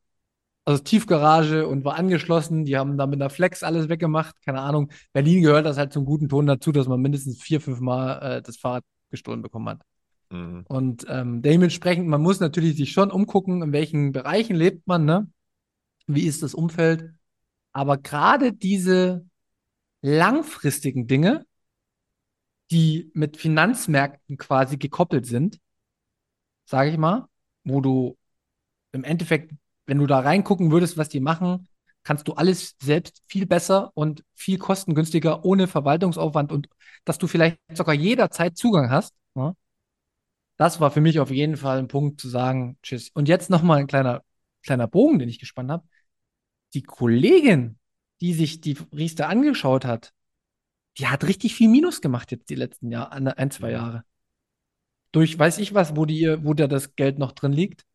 [0.65, 2.65] also Tiefgarage und war angeschlossen.
[2.65, 4.35] Die haben da mit einer Flex alles weggemacht.
[4.43, 4.91] Keine Ahnung.
[5.13, 8.41] Berlin gehört das halt zum guten Ton dazu, dass man mindestens vier, fünf Mal äh,
[8.41, 9.81] das Fahrrad gestohlen bekommen hat.
[10.29, 10.65] Mhm.
[10.67, 15.29] Und ähm, dementsprechend, man muss natürlich sich schon umgucken, in welchen Bereichen lebt man, ne?
[16.05, 17.13] Wie ist das Umfeld?
[17.71, 19.25] Aber gerade diese
[20.01, 21.45] langfristigen Dinge,
[22.71, 25.59] die mit Finanzmärkten quasi gekoppelt sind,
[26.65, 27.27] sage ich mal,
[27.63, 28.17] wo du
[28.91, 29.53] im Endeffekt,
[29.85, 31.67] wenn du da reingucken würdest, was die machen,
[32.03, 36.69] kannst du alles selbst viel besser und viel kostengünstiger ohne Verwaltungsaufwand und
[37.05, 39.13] dass du vielleicht sogar jederzeit Zugang hast.
[39.35, 39.55] Ne?
[40.57, 43.09] Das war für mich auf jeden Fall ein Punkt zu sagen, tschüss.
[43.13, 44.23] Und jetzt nochmal ein kleiner,
[44.63, 45.87] kleiner Bogen, den ich gespannt habe.
[46.73, 47.77] Die Kollegin,
[48.21, 50.13] die sich die Riester angeschaut hat,
[50.97, 54.03] die hat richtig viel Minus gemacht jetzt die letzten Jahr, ein, zwei Jahre.
[55.11, 57.85] Durch weiß ich was, wo die, wo da das Geld noch drin liegt.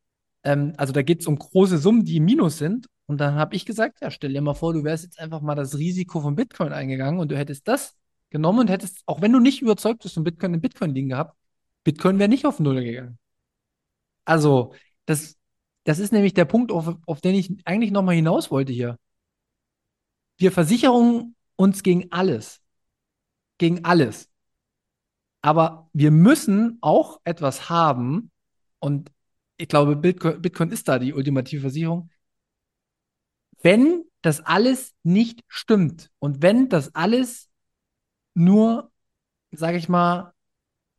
[0.45, 2.87] Ähm, also da geht es um große Summen, die im Minus sind.
[3.07, 5.55] Und dann habe ich gesagt, ja, stell dir mal vor, du wärst jetzt einfach mal
[5.55, 7.97] das Risiko von Bitcoin eingegangen und du hättest das
[8.31, 11.37] genommen und hättest, auch wenn du nicht überzeugt bist von Bitcoin, in Bitcoin liegen gehabt,
[11.85, 13.19] Bitcoin wäre nicht auf Null gegangen.
[14.25, 14.75] Also,
[15.07, 15.37] das,
[15.85, 18.99] das ist nämlich der Punkt, auf, auf den ich eigentlich nochmal hinaus wollte hier.
[20.37, 22.61] Wir versichern uns gegen alles.
[23.59, 24.29] Gegen alles.
[25.41, 28.31] Aber wir müssen auch etwas haben,
[28.79, 29.11] und
[29.57, 32.11] ich glaube, Bitcoin, Bitcoin ist da die ultimative Versicherung.
[33.61, 37.49] Wenn das alles nicht stimmt und wenn das alles
[38.35, 38.91] nur,
[39.51, 40.33] sage ich mal,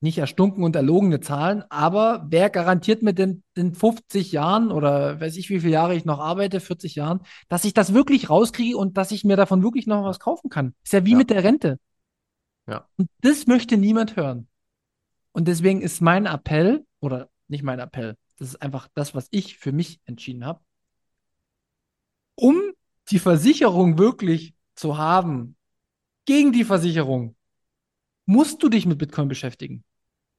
[0.03, 5.37] nicht erstunken und erlogene Zahlen, aber wer garantiert mir denn in 50 Jahren oder weiß
[5.37, 8.97] ich, wie viele Jahre ich noch arbeite, 40 Jahren, dass ich das wirklich rauskriege und
[8.97, 10.75] dass ich mir davon wirklich noch was kaufen kann?
[10.83, 11.17] Ist ja wie ja.
[11.17, 11.79] mit der Rente.
[12.67, 12.85] Ja.
[12.97, 14.49] Und das möchte niemand hören.
[15.31, 19.57] Und deswegen ist mein Appell, oder nicht mein Appell, das ist einfach das, was ich
[19.57, 20.59] für mich entschieden habe,
[22.35, 22.61] um
[23.09, 25.55] die Versicherung wirklich zu haben,
[26.25, 27.37] gegen die Versicherung,
[28.25, 29.85] musst du dich mit Bitcoin beschäftigen.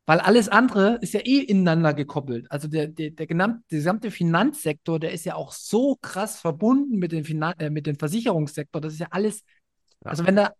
[0.06, 2.50] Weil alles andere ist ja eh ineinander gekoppelt.
[2.50, 6.98] Also der, der, der, gesamte, der gesamte Finanzsektor, der ist ja auch so krass verbunden
[6.98, 8.82] mit dem, Finan äh, mit dem Versicherungssektor.
[8.82, 9.44] Das ist ja alles,
[10.04, 10.10] ja.
[10.10, 10.52] also wenn da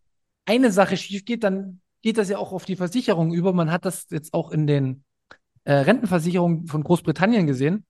[0.47, 3.53] eine Sache schief geht, dann geht das ja auch auf die Versicherung über.
[3.53, 5.05] Man hat das jetzt auch in den
[5.65, 7.85] äh, Rentenversicherungen von Großbritannien gesehen.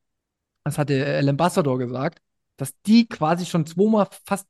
[0.64, 2.21] Das hatte El Ambassador gesagt,
[2.57, 4.47] dass die quasi schon zweimal fast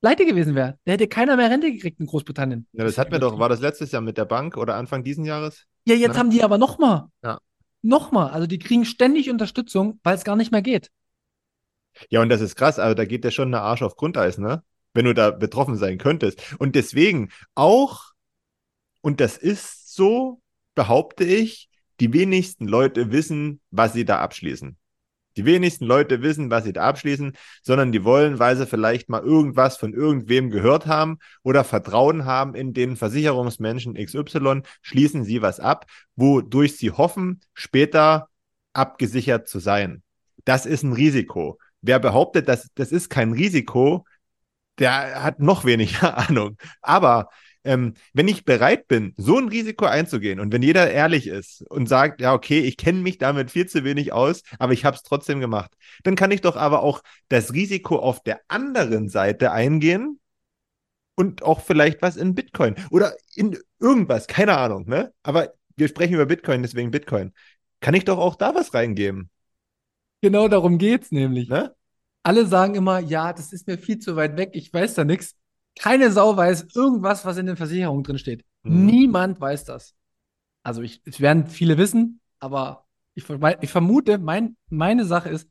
[0.00, 0.78] pleite gewesen wäre.
[0.84, 2.66] Da hätte keiner mehr Rente gekriegt in Großbritannien.
[2.72, 5.24] Ja, das hatten wir doch, war das letztes Jahr mit der Bank oder Anfang diesen
[5.24, 5.66] Jahres?
[5.84, 6.18] Ja, jetzt ne?
[6.18, 7.08] haben die aber nochmal.
[7.22, 7.38] Ja.
[7.82, 8.30] Nochmal.
[8.30, 10.90] Also die kriegen ständig Unterstützung, weil es gar nicht mehr geht.
[12.08, 12.78] Ja, und das ist krass.
[12.78, 14.62] Also da geht ja schon eine Arsch auf Grundeis, ne?
[14.94, 16.40] Wenn du da betroffen sein könntest.
[16.58, 18.12] Und deswegen auch,
[19.00, 20.40] und das ist so,
[20.74, 21.68] behaupte ich,
[22.00, 24.76] die wenigsten Leute wissen, was sie da abschließen.
[25.36, 29.22] Die wenigsten Leute wissen, was sie da abschließen, sondern die wollen, weil sie vielleicht mal
[29.22, 35.60] irgendwas von irgendwem gehört haben oder Vertrauen haben in den Versicherungsmenschen XY, schließen sie was
[35.60, 38.28] ab, wodurch sie hoffen, später
[38.72, 40.02] abgesichert zu sein.
[40.44, 41.58] Das ist ein Risiko.
[41.80, 44.04] Wer behauptet, dass das ist kein Risiko,
[44.78, 46.56] der hat noch weniger Ahnung.
[46.80, 47.28] Aber
[47.64, 51.88] ähm, wenn ich bereit bin, so ein Risiko einzugehen und wenn jeder ehrlich ist und
[51.88, 55.02] sagt, ja, okay, ich kenne mich damit viel zu wenig aus, aber ich habe es
[55.02, 55.72] trotzdem gemacht,
[56.02, 60.18] dann kann ich doch aber auch das Risiko auf der anderen Seite eingehen
[61.14, 65.12] und auch vielleicht was in Bitcoin oder in irgendwas, keine Ahnung, ne?
[65.22, 67.32] Aber wir sprechen über Bitcoin, deswegen Bitcoin.
[67.80, 69.30] Kann ich doch auch da was reingeben.
[70.20, 71.48] Genau darum geht's nämlich.
[71.48, 71.74] Ne?
[72.22, 75.34] Alle sagen immer, ja, das ist mir viel zu weit weg, ich weiß da nichts.
[75.78, 78.44] Keine Sau weiß irgendwas, was in den Versicherungen drin steht.
[78.62, 78.86] Mhm.
[78.86, 79.94] Niemand weiß das.
[80.62, 83.24] Also ich, es werden viele wissen, aber ich,
[83.60, 85.48] ich vermute, mein, meine Sache ist,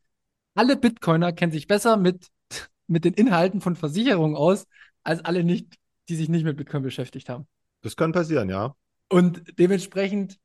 [0.55, 2.27] alle Bitcoiner kennen sich besser mit,
[2.87, 4.65] mit den Inhalten von Versicherungen aus,
[5.03, 5.75] als alle nicht,
[6.09, 7.47] die sich nicht mit Bitcoin beschäftigt haben.
[7.81, 8.75] Das kann passieren, ja.
[9.09, 10.37] Und dementsprechend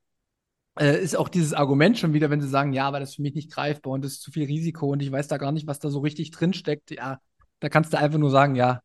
[0.79, 3.21] äh, ist auch dieses Argument schon wieder, wenn sie sagen, ja, aber das ist für
[3.21, 5.67] mich nicht greifbar und das ist zu viel Risiko und ich weiß da gar nicht,
[5.67, 6.91] was da so richtig drin steckt.
[6.91, 7.19] Ja,
[7.59, 8.81] da kannst du einfach nur sagen, ja,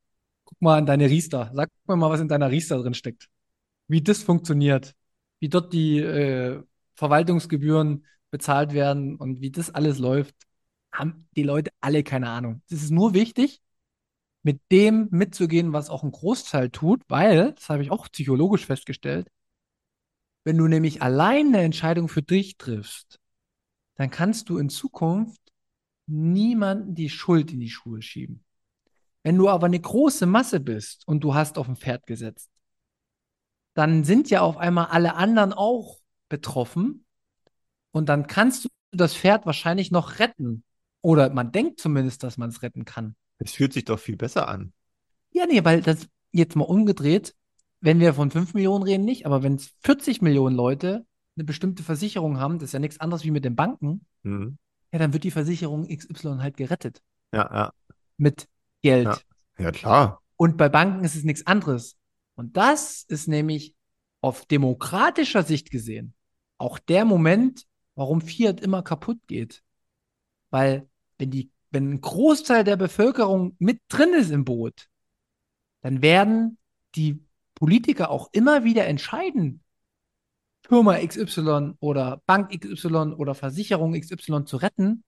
[0.53, 1.51] guck mal in deine Riester.
[1.55, 3.29] Sag mir mal, was in deiner Riester drin steckt.
[3.89, 4.95] Wie das funktioniert.
[5.41, 6.63] Wie dort die äh,
[6.95, 10.35] Verwaltungsgebühren bezahlt werden und wie das alles läuft,
[10.93, 12.63] haben die Leute alle keine Ahnung.
[12.71, 13.61] Es ist nur wichtig,
[14.43, 19.29] mit dem mitzugehen, was auch ein Großteil tut, weil, das habe ich auch psychologisch festgestellt,
[20.45, 23.21] wenn du nämlich allein eine Entscheidung für dich triffst,
[23.95, 25.41] dann kannst du in Zukunft
[26.07, 28.45] niemanden die Schuld in die Schuhe schieben.
[29.23, 32.51] Wenn du aber eine große Masse bist und du hast auf ein Pferd gesetzt,
[33.75, 35.99] dann sind ja auf einmal alle anderen auch
[36.29, 37.05] betroffen
[37.93, 40.65] und dann kannst du das Pferd wahrscheinlich noch retten.
[41.01, 43.17] Oder man denkt zumindest, dass man es retten kann.
[43.39, 44.73] Es fühlt sich doch viel besser an.
[45.33, 47.35] Ja, nee, weil das jetzt mal umgedreht,
[47.81, 51.05] wenn wir von 5 Millionen reden, nicht, aber wenn es 40 Millionen Leute
[51.37, 54.59] eine bestimmte Versicherung haben, das ist ja nichts anderes wie mit den Banken, mhm.
[54.93, 57.03] ja, dann wird die Versicherung XY halt gerettet.
[57.33, 57.73] Ja, ja.
[58.19, 58.47] mit
[58.83, 59.07] Geld.
[59.07, 59.19] Ja.
[59.59, 60.23] Ja, klar.
[60.37, 61.97] Und bei Banken ist es nichts anderes.
[62.35, 63.77] Und das ist nämlich
[64.21, 66.15] auf demokratischer Sicht gesehen
[66.63, 67.67] auch der Moment,
[67.97, 69.63] warum Fiat immer kaputt geht.
[70.51, 74.89] Weil wenn die, wenn ein Großteil der Bevölkerung mit drin ist im Boot,
[75.81, 76.59] dann werden
[76.95, 79.63] die Politiker auch immer wieder entscheiden,
[80.63, 85.03] Firma XY oder Bank XY oder Versicherung XY zu retten,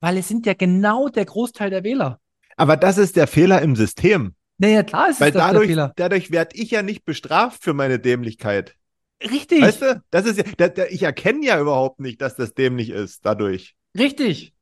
[0.00, 2.20] weil es sind ja genau der Großteil der Wähler.
[2.56, 4.34] Aber das ist der Fehler im System.
[4.58, 5.92] Naja, klar ist Weil es das dadurch, der Fehler.
[5.96, 8.74] dadurch werde ich ja nicht bestraft für meine Dämlichkeit.
[9.22, 10.02] Richtig, Weißt du?
[10.10, 13.74] Das ist ja, da, da, ich erkenne ja überhaupt nicht, dass das dämlich ist dadurch.
[13.98, 14.54] richtig.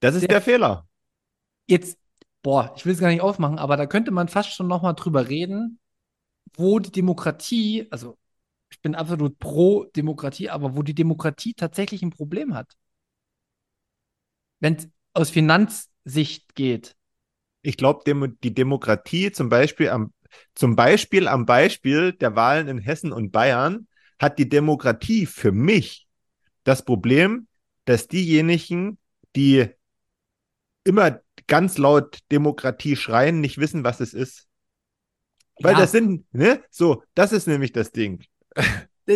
[0.00, 0.86] Das ist Der- der Fehler.
[1.66, 1.98] Jetzt,
[2.42, 5.28] boah, ich will es gar nicht aufmachen, aber da könnte man fast schon nochmal drüber
[5.28, 5.78] reden,
[6.54, 8.16] wo die Demokratie, also
[8.70, 12.76] ich bin absolut pro Demokratie, aber wo die Demokratie tatsächlich ein Problem hat.
[14.60, 15.30] Wenn es aus
[16.08, 16.96] Finanzsicht geht.
[17.62, 18.02] Ich glaube,
[18.42, 20.12] die Demokratie zum Beispiel am,
[20.54, 23.86] zum Beispiel am Beispiel der Wahlen in Hessen und Bayern
[24.18, 26.06] hat die Demokratie für mich
[26.64, 27.46] das Problem,
[27.84, 28.98] dass diejenigen,
[29.36, 29.68] die
[30.84, 34.46] immer ganz laut Demokratie schreien, nicht wissen, was es ist.
[35.60, 35.80] Weil Ja.
[35.80, 36.62] das sind, ne?
[36.70, 38.24] So, das ist nämlich das Ding.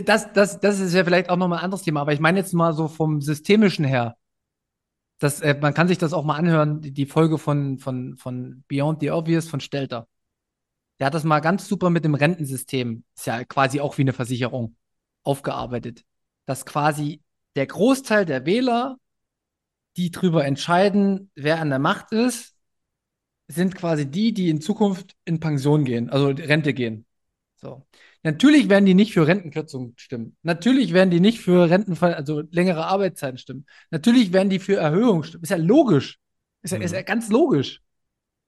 [0.07, 2.55] Das, das, das ist ja vielleicht auch nochmal ein anderes Thema, aber ich meine jetzt
[2.55, 4.16] mal so vom Systemischen her.
[5.22, 8.64] Das, äh, man kann sich das auch mal anhören, die, die Folge von, von, von
[8.66, 10.08] Beyond the Obvious von Stelter.
[10.98, 14.12] Der hat das mal ganz super mit dem Rentensystem, ist ja quasi auch wie eine
[14.12, 14.76] Versicherung,
[15.22, 16.04] aufgearbeitet.
[16.44, 17.22] Dass quasi
[17.54, 18.96] der Großteil der Wähler,
[19.96, 22.56] die drüber entscheiden, wer an der Macht ist,
[23.46, 27.06] sind quasi die, die in Zukunft in Pension gehen, also Rente gehen.
[27.56, 27.86] So.
[28.24, 30.36] Natürlich werden die nicht für Rentenkürzungen stimmen.
[30.42, 33.66] Natürlich werden die nicht für Rentenfall, also längere Arbeitszeiten stimmen.
[33.90, 35.42] Natürlich werden die für Erhöhungen stimmen.
[35.42, 36.18] Ist ja logisch.
[36.62, 37.80] Ist ja, ist ja ganz logisch.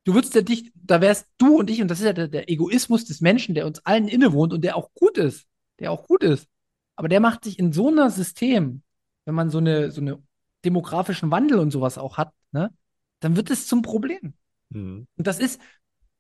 [0.05, 2.49] Du würdest ja dich, da wärst du und ich, und das ist ja der, der
[2.49, 5.47] Egoismus des Menschen, der uns allen innewohnt und der auch gut ist.
[5.81, 6.47] Der auch gut ist.
[6.95, 8.83] Aber der macht sich in so einer System,
[9.25, 10.23] wenn man so eine, so eine
[10.65, 12.73] demografischen Wandel und sowas auch hat, ne,
[13.21, 14.35] dann wird es zum Problem.
[14.73, 15.09] Hm.
[15.17, 15.61] Und das ist,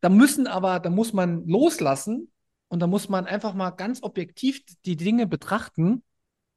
[0.00, 2.32] da müssen aber, da muss man loslassen
[2.68, 6.02] und da muss man einfach mal ganz objektiv die Dinge betrachten,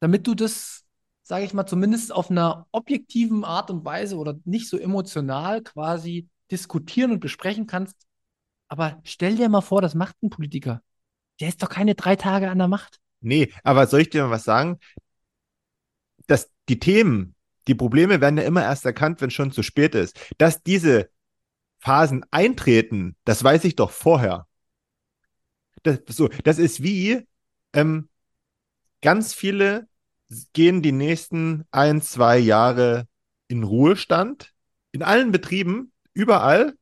[0.00, 0.84] damit du das,
[1.22, 6.28] sage ich mal, zumindest auf einer objektiven Art und Weise oder nicht so emotional quasi
[6.50, 7.96] diskutieren und besprechen kannst.
[8.68, 10.82] Aber stell dir mal vor, das macht ein Politiker.
[11.40, 12.98] Der ist doch keine drei Tage an der Macht.
[13.20, 14.78] Nee, aber soll ich dir mal was sagen?
[16.26, 17.34] Dass die Themen,
[17.66, 20.18] die Probleme werden ja immer erst erkannt, wenn schon zu spät ist.
[20.38, 21.10] Dass diese
[21.78, 24.46] Phasen eintreten, das weiß ich doch vorher.
[25.82, 27.26] Das, so, das ist wie
[27.72, 28.08] ähm,
[29.02, 29.88] ganz viele
[30.52, 33.06] gehen die nächsten ein, zwei Jahre
[33.48, 34.52] in Ruhestand,
[34.92, 36.74] in allen Betrieben, überall.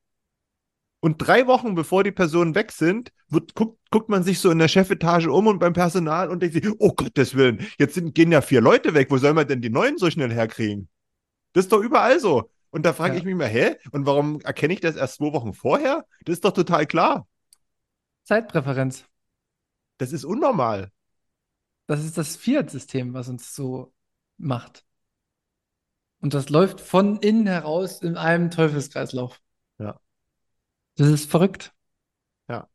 [1.01, 4.59] Und drei Wochen bevor die Personen weg sind, wird, guckt, guckt man sich so in
[4.59, 8.33] der Chefetage um und beim Personal und denkt sich, oh Gottes Willen, jetzt sind, gehen
[8.33, 10.89] ja vier Leute weg, wo soll man denn die neuen so schnell herkriegen?
[11.53, 12.51] Das ist doch überall so.
[12.71, 13.19] Und da frage Ja.
[13.21, 13.77] ich mich mal, hä?
[13.93, 16.05] Und warum erkenne ich das erst zwei Wochen vorher?
[16.25, 17.27] Das ist doch total klar.
[18.27, 19.07] Zeitpräferenz.
[19.99, 20.93] Das ist unnormal.
[21.87, 23.95] Das ist das Fiat-System, was uns so
[24.37, 24.85] macht.
[26.21, 29.41] Und das läuft von innen heraus in einem Teufelskreislauf.
[29.79, 30.01] Ja.
[30.97, 31.73] Das ist verrückt.
[32.49, 32.69] Ja.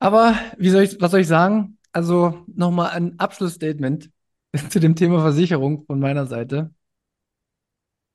[0.00, 1.78] Aber wie soll ich, was soll ich sagen?
[1.92, 4.10] Also nochmal ein Abschlussstatement
[4.70, 6.74] zu dem Thema Versicherung von meiner Seite.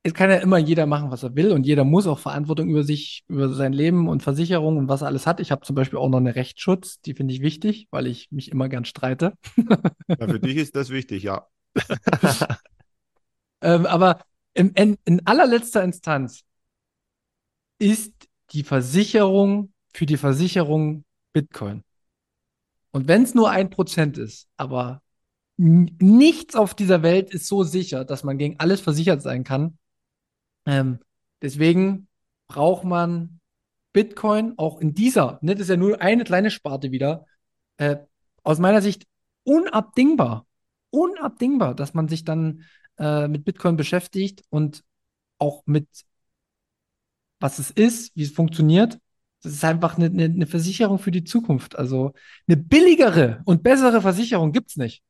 [0.06, 2.84] Es kann ja immer jeder machen, was er will und jeder muss auch Verantwortung über
[2.84, 5.40] sich, über sein Leben und Versicherung und was er alles hat.
[5.40, 8.52] Ich habe zum Beispiel auch noch einen Rechtsschutz, die finde ich wichtig, weil ich mich
[8.52, 9.34] immer gern streite.
[10.20, 11.48] Ja, für dich ist das wichtig, ja.
[13.64, 14.20] Ähm, aber
[14.54, 16.44] in, in, in allerletzter Instanz
[17.80, 18.14] ist
[18.52, 21.84] die Versicherung für die Versicherung Bitcoin.
[22.92, 25.02] Und wenn es nur ein Prozent ist, aber
[25.58, 29.78] nichts auf dieser Welt ist so sicher, dass man gegen alles versichert sein kann.
[30.66, 31.00] Ähm,
[31.42, 32.08] deswegen
[32.48, 33.40] braucht man
[33.94, 37.26] Bitcoin auch in dieser, ne, das ist ja nur eine kleine Sparte wieder,
[37.78, 37.98] äh,
[38.44, 39.06] aus meiner Sicht
[39.44, 40.46] unabdingbar.
[40.90, 42.64] Unabdingbar, dass man sich dann
[42.98, 44.84] äh, mit Bitcoin beschäftigt und
[45.38, 45.88] auch mit
[47.40, 49.00] was es ist, wie es funktioniert.
[49.42, 51.76] Das ist einfach eine, eine, eine Versicherung für die Zukunft.
[51.78, 52.14] Also
[52.48, 55.04] eine billigere und bessere Versicherung gibt es nicht.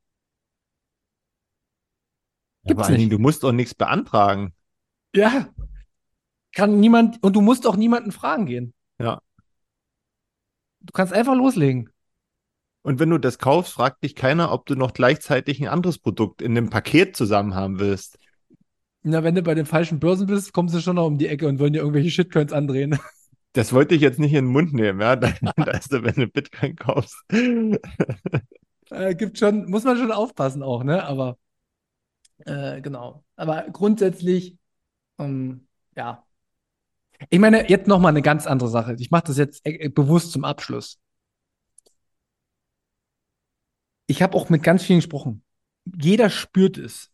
[2.63, 3.19] Ja, Gibt's vor allen Dingen, nicht.
[3.19, 4.53] du musst doch nichts beantragen.
[5.15, 5.49] Ja.
[6.53, 8.73] Kann niemand, und du musst auch niemanden fragen gehen.
[8.99, 9.21] Ja.
[10.81, 11.89] Du kannst einfach loslegen.
[12.83, 16.41] Und wenn du das kaufst, fragt dich keiner, ob du noch gleichzeitig ein anderes Produkt
[16.41, 18.19] in dem Paket zusammen haben willst.
[19.03, 21.47] Na, wenn du bei den falschen Börsen bist, kommst du schon noch um die Ecke
[21.47, 22.99] und wollen dir irgendwelche Shitcoins andrehen.
[23.53, 25.15] Das wollte ich jetzt nicht in den Mund nehmen, ja.
[25.15, 27.15] Da, da ist du, wenn du Bitcoin kaufst.
[28.89, 31.03] Äh, gibt schon, muss man schon aufpassen auch, ne?
[31.03, 31.37] Aber
[32.45, 33.23] äh, genau.
[33.35, 34.57] Aber grundsätzlich,
[35.23, 36.25] ähm, ja.
[37.29, 38.95] Ich meine, jetzt nochmal eine ganz andere Sache.
[38.99, 40.99] Ich mache das jetzt äh, bewusst zum Abschluss.
[44.07, 45.43] Ich habe auch mit ganz vielen gesprochen.
[45.85, 47.11] Jeder spürt es.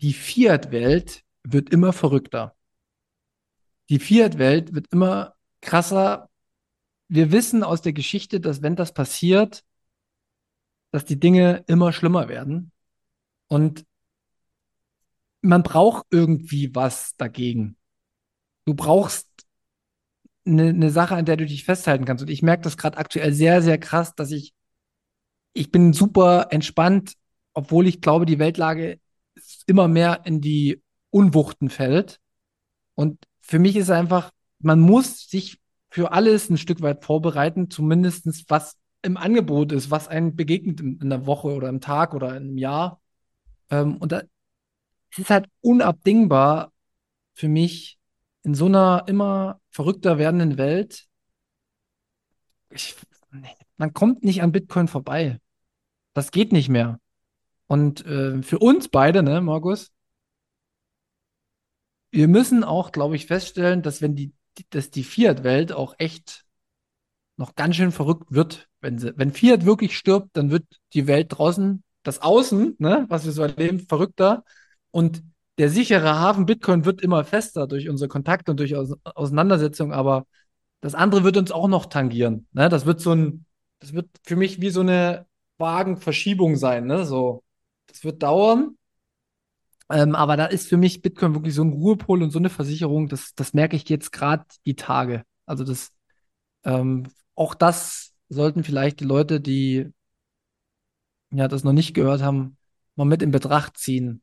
[0.00, 2.56] Die Fiat-Welt wird immer verrückter.
[3.88, 6.28] Die Fiat-Welt wird immer krasser.
[7.08, 9.64] Wir wissen aus der Geschichte, dass wenn das passiert,
[10.90, 12.72] dass die Dinge immer schlimmer werden.
[13.48, 13.84] Und
[15.42, 17.76] man braucht irgendwie was dagegen.
[18.64, 19.28] Du brauchst
[20.46, 22.22] eine, eine Sache, an der du dich festhalten kannst.
[22.22, 24.54] Und ich merke das gerade aktuell sehr, sehr krass, dass ich,
[25.52, 27.14] ich bin super entspannt,
[27.54, 29.00] obwohl ich glaube, die Weltlage
[29.66, 32.18] immer mehr in die Unwuchten fällt.
[32.94, 34.30] Und für mich ist einfach,
[34.60, 40.08] man muss sich für alles ein Stück weit vorbereiten, zumindest was im Angebot ist, was
[40.08, 43.00] einem begegnet in, in der Woche oder im Tag oder im Jahr.
[43.70, 44.22] Ähm, und da,
[45.12, 46.72] es ist halt unabdingbar
[47.34, 47.98] für mich
[48.42, 51.06] in so einer immer verrückter werdenden Welt.
[52.70, 52.96] Ich,
[53.76, 55.38] man kommt nicht an Bitcoin vorbei.
[56.14, 56.98] Das geht nicht mehr.
[57.66, 59.92] Und äh, für uns beide, ne, Markus,
[62.10, 64.32] wir müssen auch, glaube ich, feststellen, dass wenn die,
[64.70, 66.44] dass die Fiat-Welt auch echt
[67.36, 71.28] noch ganz schön verrückt wird, wenn sie, wenn Fiat wirklich stirbt, dann wird die Welt
[71.30, 74.44] draußen, das Außen, ne, was wir so erleben, verrückter.
[74.92, 75.24] Und
[75.58, 80.26] der sichere Hafen Bitcoin wird immer fester durch unsere Kontakte und durch Aus Auseinandersetzungen, aber
[80.80, 82.46] das andere wird uns auch noch tangieren.
[82.52, 82.68] Ne?
[82.68, 83.46] Das wird so ein,
[83.80, 85.26] das wird für mich wie so eine
[85.58, 86.86] Wagenverschiebung sein.
[86.86, 87.04] Ne?
[87.04, 87.42] So,
[87.86, 88.76] das wird dauern.
[89.90, 93.08] Ähm, aber da ist für mich Bitcoin wirklich so ein Ruhepol und so eine Versicherung,
[93.08, 95.24] das, das merke ich jetzt gerade die Tage.
[95.46, 95.92] Also das,
[96.64, 99.90] ähm, auch das sollten vielleicht die Leute, die
[101.30, 102.56] ja das noch nicht gehört haben,
[102.96, 104.22] mal mit in Betracht ziehen.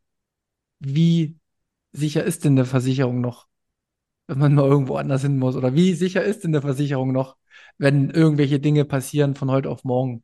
[0.80, 1.38] Wie
[1.92, 3.48] sicher ist denn eine Versicherung noch,
[4.28, 5.56] wenn man mal irgendwo anders hin muss?
[5.56, 7.38] Oder wie sicher ist denn eine Versicherung noch,
[7.78, 10.24] wenn irgendwelche Dinge passieren von heute auf morgen?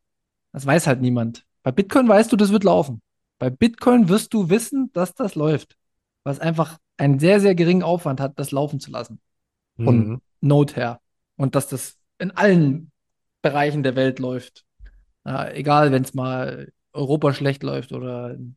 [0.52, 1.44] Das weiß halt niemand.
[1.62, 3.02] Bei Bitcoin weißt du, das wird laufen.
[3.38, 5.76] Bei Bitcoin wirst du wissen, dass das läuft.
[6.24, 9.20] Was einfach einen sehr, sehr geringen Aufwand hat, das laufen zu lassen.
[9.76, 10.20] Von mhm.
[10.40, 11.00] Node her.
[11.36, 12.90] Und dass das in allen
[13.42, 14.64] Bereichen der Welt läuft.
[15.26, 18.56] Ja, egal, wenn es mal Europa schlecht läuft oder in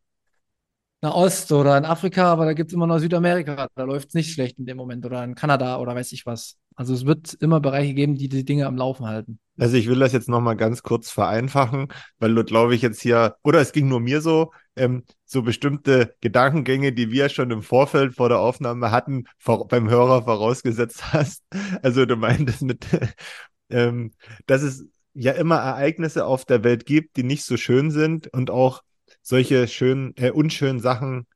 [1.01, 3.69] Ost oder in Afrika, aber da gibt es immer noch Südamerika.
[3.75, 6.57] Da läuft es nicht schlecht in dem Moment oder in Kanada oder weiß ich was.
[6.75, 9.39] Also es wird immer Bereiche geben, die die Dinge am Laufen halten.
[9.57, 11.89] Also ich will das jetzt nochmal ganz kurz vereinfachen,
[12.19, 16.15] weil du, glaube ich, jetzt hier, oder es ging nur mir so, ähm, so bestimmte
[16.21, 21.43] Gedankengänge, die wir schon im Vorfeld vor der Aufnahme hatten, vor, beim Hörer vorausgesetzt hast.
[21.81, 22.85] Also du meintest mit,
[23.69, 24.11] ähm,
[24.47, 28.51] dass es ja immer Ereignisse auf der Welt gibt, die nicht so schön sind und
[28.51, 28.81] auch
[29.29, 31.27] solche schönen, äh, unschönen Sachen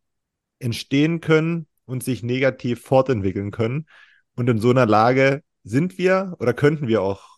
[0.58, 3.86] entstehen können und sich negativ fortentwickeln können.
[4.36, 7.38] Und in so einer Lage sind wir oder könnten wir auch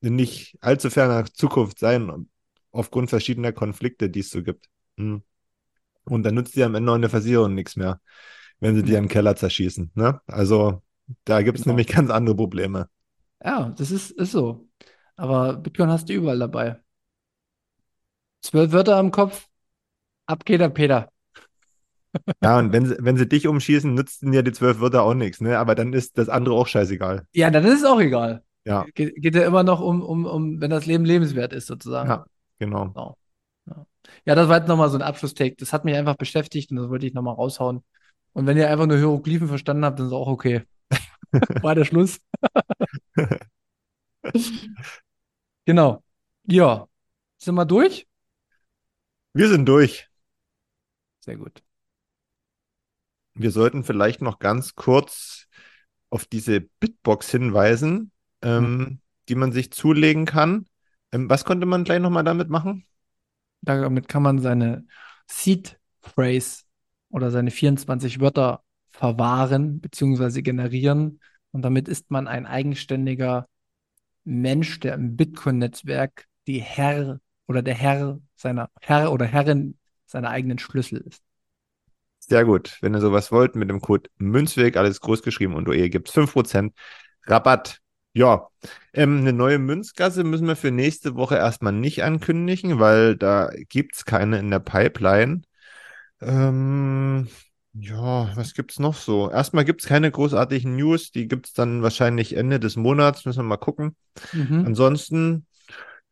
[0.00, 2.28] in nicht allzu ferner Zukunft sein,
[2.70, 4.66] aufgrund verschiedener Konflikte, die es so gibt.
[4.98, 5.22] Hm.
[6.04, 8.00] Und dann nutzt dir am Ende eine Versicherung nichts mehr,
[8.60, 9.90] wenn sie dir im Keller zerschießen.
[9.94, 10.20] Ne?
[10.28, 10.80] Also
[11.24, 11.74] da gibt es genau.
[11.74, 12.88] nämlich ganz andere Probleme.
[13.44, 14.68] Ja, das ist, ist so.
[15.16, 16.78] Aber Bitcoin hast du überall dabei.
[18.42, 19.48] Zwölf Wörter am Kopf,
[20.26, 21.08] ab geht der Peter.
[22.42, 25.42] Ja, und wenn sie, wenn sie dich umschießen, nützen ja die zwölf Wörter auch nichts,
[25.42, 25.58] ne?
[25.58, 27.26] Aber dann ist das andere auch scheißegal.
[27.34, 28.42] Ja, dann ist es auch egal.
[28.64, 28.86] Ja.
[28.94, 32.08] Ge geht ja immer noch um, um, um, wenn das Leben lebenswert ist, sozusagen.
[32.08, 32.26] Ja,
[32.58, 32.86] genau.
[32.86, 33.16] genau.
[33.66, 33.86] Ja.
[34.24, 35.56] ja, das war jetzt nochmal so ein Abschlusstake.
[35.58, 37.84] Das hat mich einfach beschäftigt und das wollte ich nochmal raushauen.
[38.32, 40.62] Und wenn ihr einfach nur Hieroglyphen verstanden habt, dann ist auch okay.
[41.62, 42.18] war der Schluss.
[45.64, 46.02] genau.
[46.46, 46.88] Ja.
[47.38, 48.06] Sind wir durch?
[49.32, 50.08] Wir sind durch.
[51.26, 51.62] Sehr gut.
[53.34, 55.48] Wir sollten vielleicht noch ganz kurz
[56.08, 58.12] auf diese Bitbox hinweisen,
[58.42, 59.00] ähm, mhm.
[59.28, 60.66] die man sich zulegen kann.
[61.12, 62.86] Ähm, was konnte man gleich nochmal damit machen?
[63.60, 64.86] Damit kann man seine
[65.26, 66.62] Seed Phrase
[67.10, 70.42] oder seine 24 Wörter verwahren bzw.
[70.42, 71.20] generieren.
[71.50, 73.48] Und damit ist man ein eigenständiger
[74.24, 79.76] Mensch, der im Bitcoin-Netzwerk die Herr oder der Herr seiner Herr oder Herrin
[80.16, 81.22] seiner eigenen Schlüssel ist.
[82.18, 82.78] Sehr gut.
[82.80, 86.14] Wenn ihr sowas wollt, mit dem Code Münzweg, alles groß geschrieben und OE gibt es
[86.14, 86.72] 5%
[87.26, 87.80] Rabatt.
[88.14, 88.48] Ja,
[88.94, 93.94] ähm, eine neue Münzgasse müssen wir für nächste Woche erstmal nicht ankündigen, weil da gibt
[93.94, 95.42] es keine in der Pipeline.
[96.22, 97.28] Ähm,
[97.74, 99.30] ja, was gibt's noch so?
[99.30, 103.58] Erstmal gibt's keine großartigen News, die gibt's dann wahrscheinlich Ende des Monats, müssen wir mal
[103.58, 103.94] gucken.
[104.32, 104.64] Mhm.
[104.64, 105.46] Ansonsten,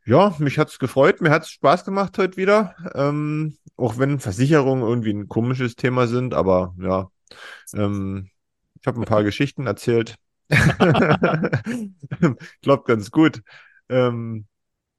[0.05, 2.75] ja, mich hat's gefreut, mir hat's Spaß gemacht heute wieder.
[2.95, 7.11] Ähm, auch wenn Versicherungen irgendwie ein komisches Thema sind, aber ja,
[7.75, 8.31] ähm,
[8.81, 10.17] ich habe ein paar Geschichten erzählt.
[12.63, 13.43] Klappt ganz gut.
[13.89, 14.47] Ähm,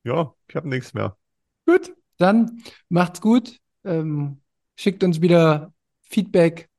[0.03, 1.17] ja, ich habe nichts mehr.
[1.65, 3.59] Gut, dann macht's gut.
[3.83, 4.41] Ähm,
[4.75, 6.69] schickt uns wieder Feedback,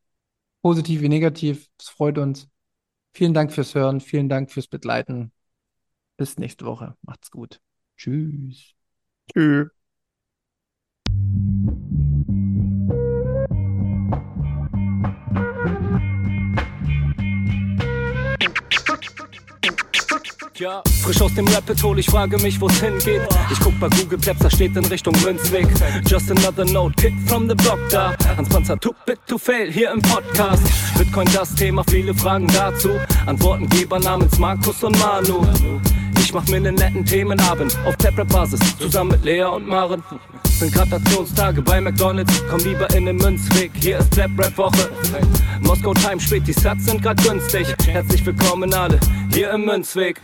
[0.63, 1.69] positiv wie negativ.
[1.79, 2.49] Es freut uns.
[3.15, 5.33] Vielen Dank fürs Hören, vielen Dank fürs Begleiten.
[6.17, 6.97] Bis nächste Woche.
[7.03, 7.61] Macht's gut.
[7.97, 8.75] Tschüss.
[9.33, 9.69] Tschüss.
[20.59, 23.21] Ja, frisch aus dem Rapid Hole, ich frage mich, wo's hingeht.
[23.53, 25.67] Ich guck bei Google Maps, da steht in Richtung Münzweg.
[26.07, 28.15] Just another note, Kid from the Block da.
[28.39, 30.63] Hans Panzer, too bit to fail, hier im Podcast.
[30.97, 32.89] Bitcoin das Thema, viele Fragen dazu.
[33.27, 35.47] Antwortengeber namens Markus und Manu.
[36.21, 40.03] Ich mach mir nen netten Themenabend auf Taprap-Basis, zusammen mit Lea und Maren.
[40.59, 44.91] Sind Gratationstage bei McDonalds, komm lieber in den Münzweg, hier ist Flap Rap Woche.
[45.61, 47.67] Moskau Time spät, die Sats sind grad günstig.
[47.87, 48.99] Herzlich willkommen alle,
[49.33, 50.19] hier im Münzweg.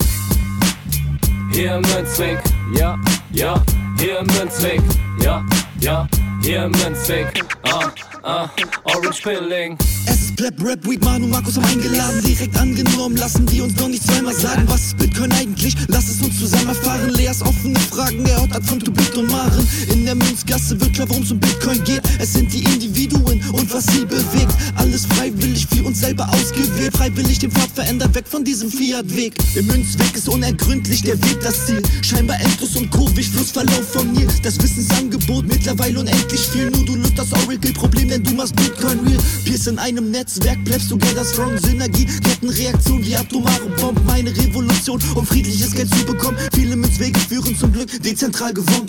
[1.52, 2.38] Hier im Münzweg,
[2.74, 2.98] ja,
[3.32, 3.62] ja,
[3.98, 4.80] hier im Münzweg,
[5.22, 5.44] ja,
[5.80, 6.08] ja,
[6.40, 7.26] hier im Münzweg,
[7.64, 7.90] ah,
[8.22, 8.48] ah,
[8.84, 9.78] Orange Pilling.
[10.06, 13.88] Es ist Pleb, Rap, Weed, Manu, Markus haben eingeladen, direkt angenommen, lassen die uns doch
[13.88, 15.76] nicht zweimal sagen, was ist Bitcoin eigentlich?
[15.88, 19.66] Lass es uns zusammen erfahren, Leas offene Fragen, er hat von Tubit und Maren.
[19.92, 23.72] In der Münzgasse wird klar, worum es um Bitcoin geht, es sind die Individuen und
[23.72, 24.52] was sie bewegt.
[24.76, 29.34] Alles freiwillig für uns selber ausgewählt, freiwillig den Pfad verändert, weg von diesem Fiat-Weg.
[29.54, 34.28] Im Münzweg ist unergründlich der Weg das Ziel, scheinbar endlos und kurvig, Flussverlauf von Nil.
[34.42, 39.18] Das Wissensangebot mittlerweile unendlich viel, nur du löst das Oracle-Problem, denn du machst Bitcoin real.
[39.44, 45.00] Peers in einem Netzwerk, bleibst du together strong, Synergie, Kettenreaktion wie atomare Bomben, meine Revolution,
[45.14, 46.36] um friedliches Geld zu bekommen.
[46.54, 48.86] Viele Münzwege führen zum Glück dezentral gewonnen.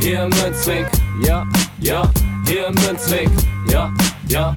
[0.00, 0.86] Hier Münzweg,
[1.24, 1.46] ja,
[1.80, 2.10] ja,
[2.46, 3.30] hier Münzweg,
[3.70, 3.92] ja,
[4.28, 4.56] ja,